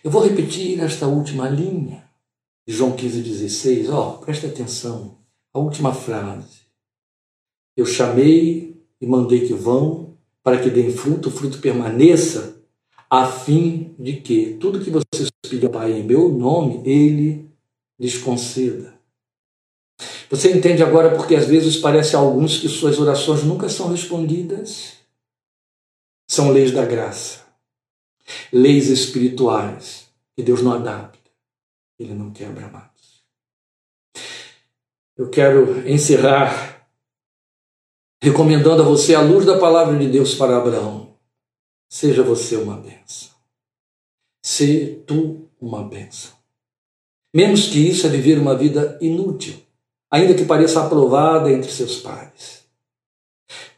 [0.05, 2.05] Eu vou repetir esta última linha
[2.69, 3.91] de João 15,16.
[3.91, 5.19] Ó, oh, preste atenção.
[5.55, 6.61] A última frase.
[7.75, 12.63] Eu chamei e mandei que vão para que deem fruto, o fruto permaneça,
[13.09, 17.51] a fim de que tudo que vocês pedirem ao Pai em meu nome, Ele
[17.99, 19.00] lhes conceda.
[20.31, 24.99] Você entende agora porque às vezes parece a alguns que suas orações nunca são respondidas?
[26.29, 27.45] São leis da graça,
[28.53, 31.19] leis espirituais que Deus não adapta,
[31.99, 32.89] Ele não quebra mais.
[35.19, 36.89] Eu quero encerrar
[38.23, 41.17] recomendando a você a luz da palavra de Deus para Abraão.
[41.89, 43.31] Seja você uma benção.
[44.45, 46.39] Se tu uma benção.
[47.35, 49.61] Menos que isso é viver uma vida inútil
[50.11, 52.65] ainda que pareça aprovada entre seus pares.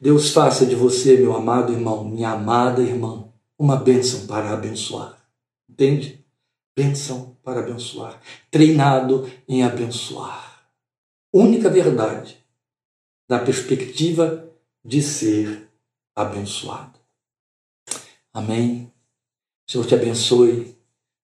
[0.00, 3.28] Deus faça de você, meu amado irmão, minha amada irmã,
[3.58, 5.16] uma bênção para abençoar.
[5.68, 6.24] Entende?
[6.74, 8.20] Bênção para abençoar.
[8.50, 10.62] Treinado em abençoar.
[11.32, 12.38] Única verdade
[13.28, 14.50] na perspectiva
[14.84, 15.68] de ser
[16.14, 16.98] abençoado.
[18.34, 18.92] Amém.
[19.66, 20.76] Senhor te abençoe.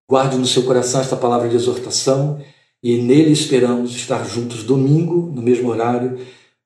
[0.08, 2.42] Guarde no seu coração esta palavra de exortação
[2.82, 6.18] e nele esperamos estar juntos domingo, no mesmo horário,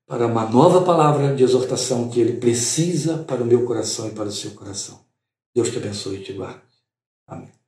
[0.06, 4.28] para uma nova palavra de exortação que ele precisa para o meu coração e para
[4.28, 5.00] o seu coração.
[5.54, 6.60] Deus te abençoe e te guarde.
[7.26, 7.61] Amém.